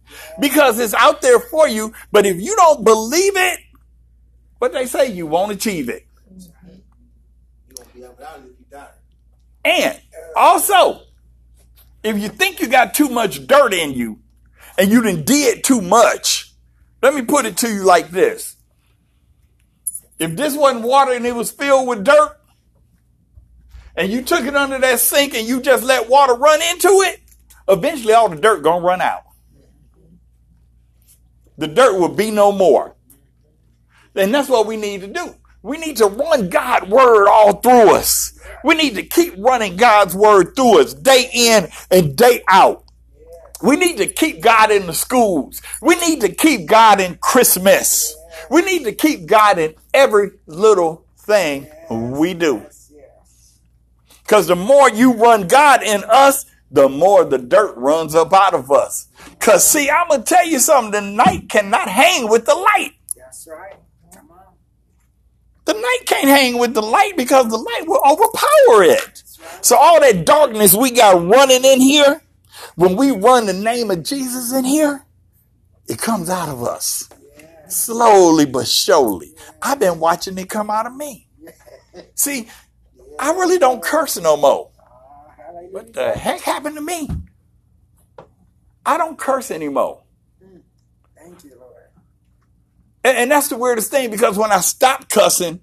because 0.42 0.80
it's 0.80 0.96
out 0.96 1.22
there 1.22 1.40
for 1.40 1.68
you. 1.68 1.94
But 2.12 2.26
if 2.26 2.42
you 2.42 2.56
don't 2.56 2.84
believe 2.84 3.38
it, 3.38 3.60
what 4.60 4.74
they 4.74 4.86
say, 4.86 5.12
you 5.12 5.26
won't 5.26 5.52
achieve 5.52 5.90
it. 5.90 6.06
And 9.66 10.00
also, 10.36 11.02
if 12.04 12.18
you 12.18 12.30
think 12.30 12.60
you 12.62 12.68
got 12.68 12.94
too 12.94 13.10
much 13.10 13.46
dirt 13.46 13.74
in 13.74 13.94
you 13.94 14.20
and 14.78 14.90
you 14.90 15.02
didn't 15.02 15.26
did 15.26 15.64
too 15.64 15.82
much, 15.82 16.54
let 17.02 17.14
me 17.14 17.22
put 17.24 17.46
it 17.46 17.58
to 17.58 17.72
you 17.72 17.84
like 17.84 18.10
this. 18.10 18.56
If 20.18 20.36
this 20.36 20.56
wasn't 20.56 20.84
water 20.84 21.14
and 21.14 21.26
it 21.26 21.36
was 21.36 21.52
filled 21.52 21.88
with 21.88 22.04
dirt, 22.04 22.36
and 23.96 24.12
you 24.12 24.22
took 24.22 24.46
it 24.46 24.56
under 24.56 24.80
that 24.80 25.00
sink 25.00 25.34
and 25.34 25.48
you 25.48 25.62
just 25.62 25.84
let 25.84 26.10
water 26.10 26.34
run 26.34 26.62
into 26.62 26.88
it, 27.02 27.22
eventually 27.68 28.14
all 28.14 28.30
the 28.30 28.36
dirt 28.36 28.64
gonna 28.64 28.86
run 28.86 29.02
out. 29.02 29.24
The 31.58 31.68
dirt 31.68 32.00
will 32.00 32.10
be 32.10 32.32
no 32.32 32.52
more. 32.52 32.96
And 34.20 34.34
that's 34.34 34.50
what 34.50 34.68
we 34.68 34.78
need 34.78 35.02
to 35.02 35.08
do. 35.08 35.36
We 35.62 35.78
need 35.78 35.98
to 35.98 36.08
run 36.08 36.50
God's 36.50 36.90
word 36.90 37.28
all 37.28 37.54
through 37.54 37.96
us. 37.96 38.40
We 38.64 38.76
need 38.76 38.96
to 38.96 39.04
keep 39.04 39.34
running 39.38 39.76
God's 39.78 40.16
word 40.16 40.56
through 40.56 40.82
us 40.82 40.94
day 40.94 41.30
in 41.34 41.70
and 41.92 42.16
day 42.16 42.44
out. 42.48 42.84
We 43.62 43.76
need 43.76 43.98
to 43.98 44.08
keep 44.08 44.42
God 44.42 44.72
in 44.72 44.88
the 44.88 44.94
schools. 44.94 45.62
We 45.82 45.96
need 45.96 46.22
to 46.22 46.30
keep 46.30 46.66
God 46.66 47.02
in 47.02 47.18
Christmas. 47.18 48.16
We 48.50 48.62
need 48.62 48.86
to 48.86 48.94
keep 48.94 49.26
God 49.26 49.60
in 49.60 49.76
every 49.94 50.32
little 50.48 51.06
thing 51.18 51.68
we 51.90 52.34
do. 52.34 52.66
Because 54.24 54.48
the 54.48 54.56
more 54.56 54.90
you 54.90 55.14
run 55.14 55.48
God 55.48 55.84
in 55.84 56.04
us, 56.06 56.46
the 56.72 56.88
more 56.88 57.26
the 57.26 57.38
dirt 57.38 57.76
runs 57.76 58.16
up 58.16 58.32
out 58.32 58.54
of 58.54 58.72
us. 58.72 59.08
Because, 59.32 59.68
see, 59.68 59.90
I'm 59.90 60.08
going 60.08 60.24
to 60.24 60.26
tell 60.26 60.46
you 60.46 60.60
something 60.60 60.92
the 60.92 61.02
night 61.02 61.50
cannot 61.50 61.90
hang 61.90 62.30
with 62.30 62.46
the 62.46 62.56
light. 62.56 62.94
That's 63.18 63.48
right. 63.48 63.76
The 65.70 65.76
night 65.76 66.00
can't 66.08 66.28
hang 66.28 66.58
with 66.58 66.74
the 66.74 66.82
light 66.82 67.16
because 67.16 67.48
the 67.48 67.58
light 67.58 67.84
will 67.86 68.02
overpower 68.04 68.84
it. 68.84 69.22
So, 69.62 69.78
all 69.78 70.02
that 70.02 70.26
darkness 70.26 70.74
we 70.74 70.90
got 70.90 71.24
running 71.24 71.64
in 71.64 71.80
here, 71.80 72.24
when 72.74 72.96
we 72.96 73.12
run 73.12 73.46
the 73.46 73.54
name 73.54 73.92
of 73.92 74.02
Jesus 74.02 74.52
in 74.52 74.66
here, 74.66 75.06
it 75.88 76.00
comes 76.00 76.28
out 76.28 76.50
of 76.50 76.64
us 76.64 77.08
slowly 77.68 78.48
but 78.48 78.68
surely. 78.68 79.36
I've 79.62 79.80
been 79.80 80.00
watching 80.00 80.40
it 80.40 80.50
come 80.50 80.72
out 80.72 80.88
of 80.88 80.96
me. 80.96 81.28
See, 82.16 82.48
I 83.20 83.34
really 83.34 83.60
don't 83.60 83.84
curse 83.84 84.20
no 84.20 84.38
more. 84.38 84.72
What 85.70 85.94
the 85.94 86.14
heck 86.14 86.42
happened 86.42 86.78
to 86.78 86.82
me? 86.82 87.08
I 88.84 88.98
don't 88.98 89.20
curse 89.20 89.52
anymore. 89.52 90.02
And, 93.04 93.18
and 93.18 93.32
that's 93.32 93.50
the 93.50 93.58
weirdest 93.58 93.92
thing 93.92 94.12
because 94.12 94.38
when 94.38 94.52
I 94.52 94.60
stopped 94.60 95.10
cussing, 95.10 95.62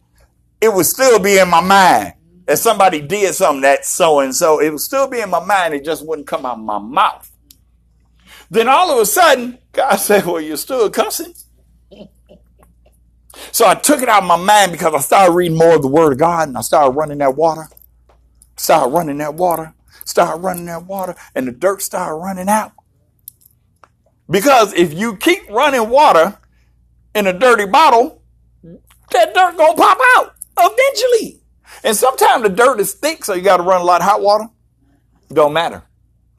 it 0.60 0.72
would 0.72 0.86
still 0.86 1.18
be 1.18 1.38
in 1.38 1.48
my 1.48 1.60
mind. 1.60 2.14
If 2.48 2.60
somebody 2.60 3.00
did 3.00 3.34
something 3.34 3.62
that 3.62 3.84
so 3.84 4.20
and 4.20 4.34
so, 4.34 4.60
it 4.60 4.70
would 4.70 4.80
still 4.80 5.08
be 5.08 5.20
in 5.20 5.30
my 5.30 5.44
mind. 5.44 5.74
It 5.74 5.84
just 5.84 6.06
wouldn't 6.06 6.28
come 6.28 6.46
out 6.46 6.58
of 6.58 6.64
my 6.64 6.78
mouth. 6.78 7.30
Then 8.50 8.68
all 8.68 8.92
of 8.92 8.98
a 9.00 9.06
sudden, 9.06 9.58
God 9.72 9.96
said, 9.96 10.24
Well, 10.24 10.40
you're 10.40 10.56
still 10.56 10.88
cussing. 10.90 11.34
So 13.52 13.66
I 13.66 13.74
took 13.74 14.02
it 14.02 14.08
out 14.08 14.22
of 14.22 14.28
my 14.28 14.36
mind 14.36 14.72
because 14.72 14.94
I 14.94 15.00
started 15.00 15.32
reading 15.34 15.58
more 15.58 15.76
of 15.76 15.82
the 15.82 15.88
Word 15.88 16.12
of 16.12 16.18
God 16.18 16.48
and 16.48 16.56
I 16.56 16.62
started 16.62 16.90
running 16.90 17.18
that 17.18 17.36
water. 17.36 17.68
Started 18.56 18.90
running 18.90 19.18
that 19.18 19.34
water. 19.34 19.74
Started 20.04 20.40
running 20.42 20.66
that 20.66 20.84
water 20.84 21.14
and 21.34 21.46
the 21.46 21.52
dirt 21.52 21.82
started 21.82 22.16
running 22.16 22.48
out. 22.48 22.72
Because 24.28 24.72
if 24.72 24.94
you 24.94 25.16
keep 25.16 25.48
running 25.50 25.90
water 25.90 26.38
in 27.16 27.26
a 27.26 27.32
dirty 27.32 27.66
bottle, 27.66 28.22
that 28.62 29.34
dirt 29.34 29.56
gonna 29.56 29.74
pop 29.74 29.98
out 30.16 30.34
eventually. 30.58 31.40
And 31.82 31.96
sometimes 31.96 32.42
the 32.42 32.48
dirt 32.50 32.78
is 32.78 32.94
thick, 32.94 33.24
so 33.24 33.34
you 33.34 33.42
got 33.42 33.56
to 33.58 33.62
run 33.62 33.80
a 33.80 33.84
lot 33.84 34.00
of 34.00 34.06
hot 34.06 34.20
water. 34.20 34.48
Don't 35.32 35.52
matter. 35.52 35.82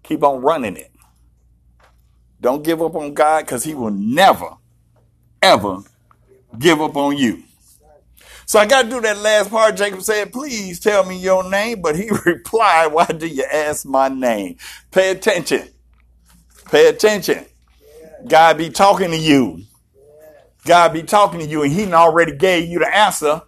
Keep 0.03 0.23
on 0.23 0.41
running 0.41 0.77
it. 0.77 0.91
Don't 2.39 2.63
give 2.63 2.81
up 2.81 2.95
on 2.95 3.13
God 3.13 3.41
because 3.45 3.63
He 3.63 3.73
will 3.73 3.91
never, 3.91 4.55
ever 5.41 5.79
give 6.57 6.81
up 6.81 6.95
on 6.95 7.17
you. 7.17 7.43
So 8.45 8.59
I 8.59 8.65
got 8.65 8.83
to 8.83 8.89
do 8.89 9.01
that 9.01 9.17
last 9.17 9.49
part. 9.49 9.75
Jacob 9.75 10.01
said, 10.01 10.31
please 10.31 10.79
tell 10.79 11.05
me 11.05 11.19
your 11.19 11.49
name. 11.49 11.81
But 11.81 11.97
he 11.97 12.09
replied, 12.25 12.93
why 12.93 13.05
do 13.05 13.27
you 13.27 13.43
ask 13.43 13.85
my 13.85 14.07
name? 14.07 14.57
Pay 14.91 15.11
attention. 15.11 15.67
Pay 16.71 16.87
attention. 16.87 17.45
God 18.25 18.57
be 18.57 18.69
talking 18.69 19.11
to 19.11 19.17
you. 19.17 19.63
God 20.67 20.93
be 20.93 21.01
talking 21.01 21.39
to 21.39 21.45
you 21.45 21.63
and 21.63 21.71
he 21.71 21.91
already 21.91 22.35
gave 22.35 22.69
you 22.69 22.79
the 22.79 22.95
answer. 22.95 23.41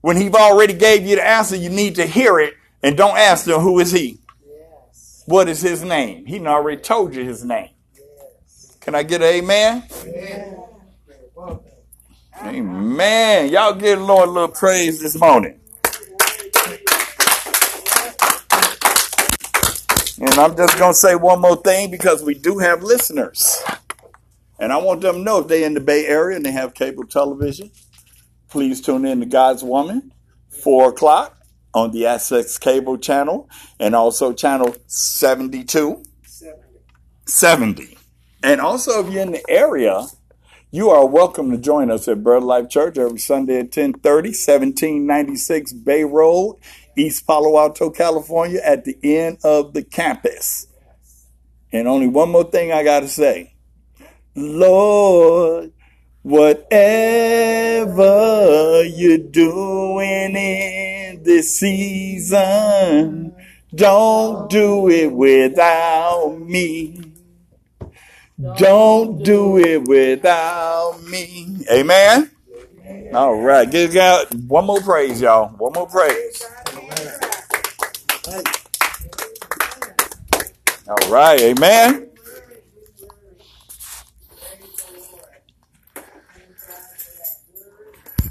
When 0.00 0.16
he 0.16 0.30
already 0.30 0.72
gave 0.72 1.06
you 1.06 1.16
the 1.16 1.26
answer, 1.26 1.54
you 1.54 1.68
need 1.68 1.96
to 1.96 2.06
hear 2.06 2.40
it 2.40 2.54
and 2.82 2.96
don't 2.96 3.16
ask 3.16 3.46
him, 3.46 3.60
who 3.60 3.78
is 3.78 3.92
he? 3.92 4.18
What 5.26 5.48
is 5.48 5.60
his 5.60 5.82
name? 5.82 6.24
He 6.26 6.44
already 6.46 6.80
told 6.80 7.14
you 7.14 7.22
his 7.22 7.44
name. 7.44 7.70
Can 8.80 8.94
I 8.94 9.02
get 9.02 9.20
an 9.20 9.28
amen? 9.28 9.84
amen. 10.06 10.64
Amen. 12.42 13.50
Y'all 13.50 13.74
give 13.74 13.98
the 13.98 14.04
Lord 14.04 14.28
a 14.28 14.32
little 14.32 14.48
praise 14.48 15.00
this 15.00 15.18
morning. 15.20 15.60
And 20.20 20.34
I'm 20.34 20.56
just 20.56 20.78
going 20.78 20.92
to 20.92 20.98
say 20.98 21.14
one 21.14 21.40
more 21.40 21.56
thing 21.56 21.90
because 21.90 22.22
we 22.22 22.34
do 22.34 22.58
have 22.58 22.82
listeners. 22.82 23.62
And 24.58 24.72
I 24.72 24.78
want 24.78 25.02
them 25.02 25.16
to 25.16 25.22
know 25.22 25.38
if 25.38 25.48
they're 25.48 25.66
in 25.66 25.74
the 25.74 25.80
Bay 25.80 26.06
Area 26.06 26.36
and 26.36 26.44
they 26.44 26.50
have 26.50 26.74
cable 26.74 27.04
television, 27.04 27.70
please 28.48 28.80
tune 28.80 29.04
in 29.04 29.20
to 29.20 29.26
God's 29.26 29.62
Woman, 29.62 30.12
4 30.62 30.90
o'clock 30.90 31.36
on 31.74 31.92
the 31.92 32.06
Access 32.06 32.58
Cable 32.58 32.98
channel 32.98 33.48
and 33.78 33.94
also 33.94 34.32
channel 34.32 34.74
72. 34.86 36.02
70. 36.24 36.62
70. 37.26 37.98
And 38.42 38.60
also, 38.60 39.04
if 39.04 39.12
you're 39.12 39.22
in 39.22 39.32
the 39.32 39.44
area, 39.48 40.06
you 40.70 40.90
are 40.90 41.06
welcome 41.06 41.50
to 41.50 41.58
join 41.58 41.90
us 41.90 42.08
at 42.08 42.22
Bird 42.22 42.42
Life 42.42 42.68
Church 42.68 42.98
every 42.98 43.18
Sunday 43.18 43.60
at 43.60 43.66
1030, 43.76 44.28
1796 44.30 45.72
Bay 45.72 46.04
Road, 46.04 46.56
East 46.96 47.26
Palo 47.26 47.58
Alto, 47.58 47.90
California, 47.90 48.60
at 48.64 48.84
the 48.84 48.98
end 49.02 49.38
of 49.44 49.72
the 49.72 49.82
campus. 49.82 50.66
And 51.72 51.86
only 51.86 52.08
one 52.08 52.30
more 52.30 52.44
thing 52.44 52.72
I 52.72 52.82
got 52.82 53.00
to 53.00 53.08
say. 53.08 53.54
Lord, 54.38 55.72
whatever 56.22 56.74
you're 58.84 59.18
doing 59.18 60.36
in 60.36 61.22
this 61.22 61.58
season, 61.58 63.34
don't 63.74 64.48
do 64.50 64.88
it 64.88 65.12
without 65.12 66.38
me. 66.40 67.12
Don't 68.56 69.22
do 69.24 69.58
it 69.58 69.88
without 69.88 71.02
me. 71.02 71.64
Amen. 71.70 72.30
All 73.12 73.40
right. 73.40 73.68
Give 73.70 73.92
God 73.92 74.26
one 74.48 74.66
more 74.66 74.80
praise, 74.80 75.20
y'all. 75.20 75.48
One 75.56 75.72
more 75.72 75.86
praise. 75.86 76.42
All 80.86 81.10
right. 81.10 81.40
Amen. 81.40 82.07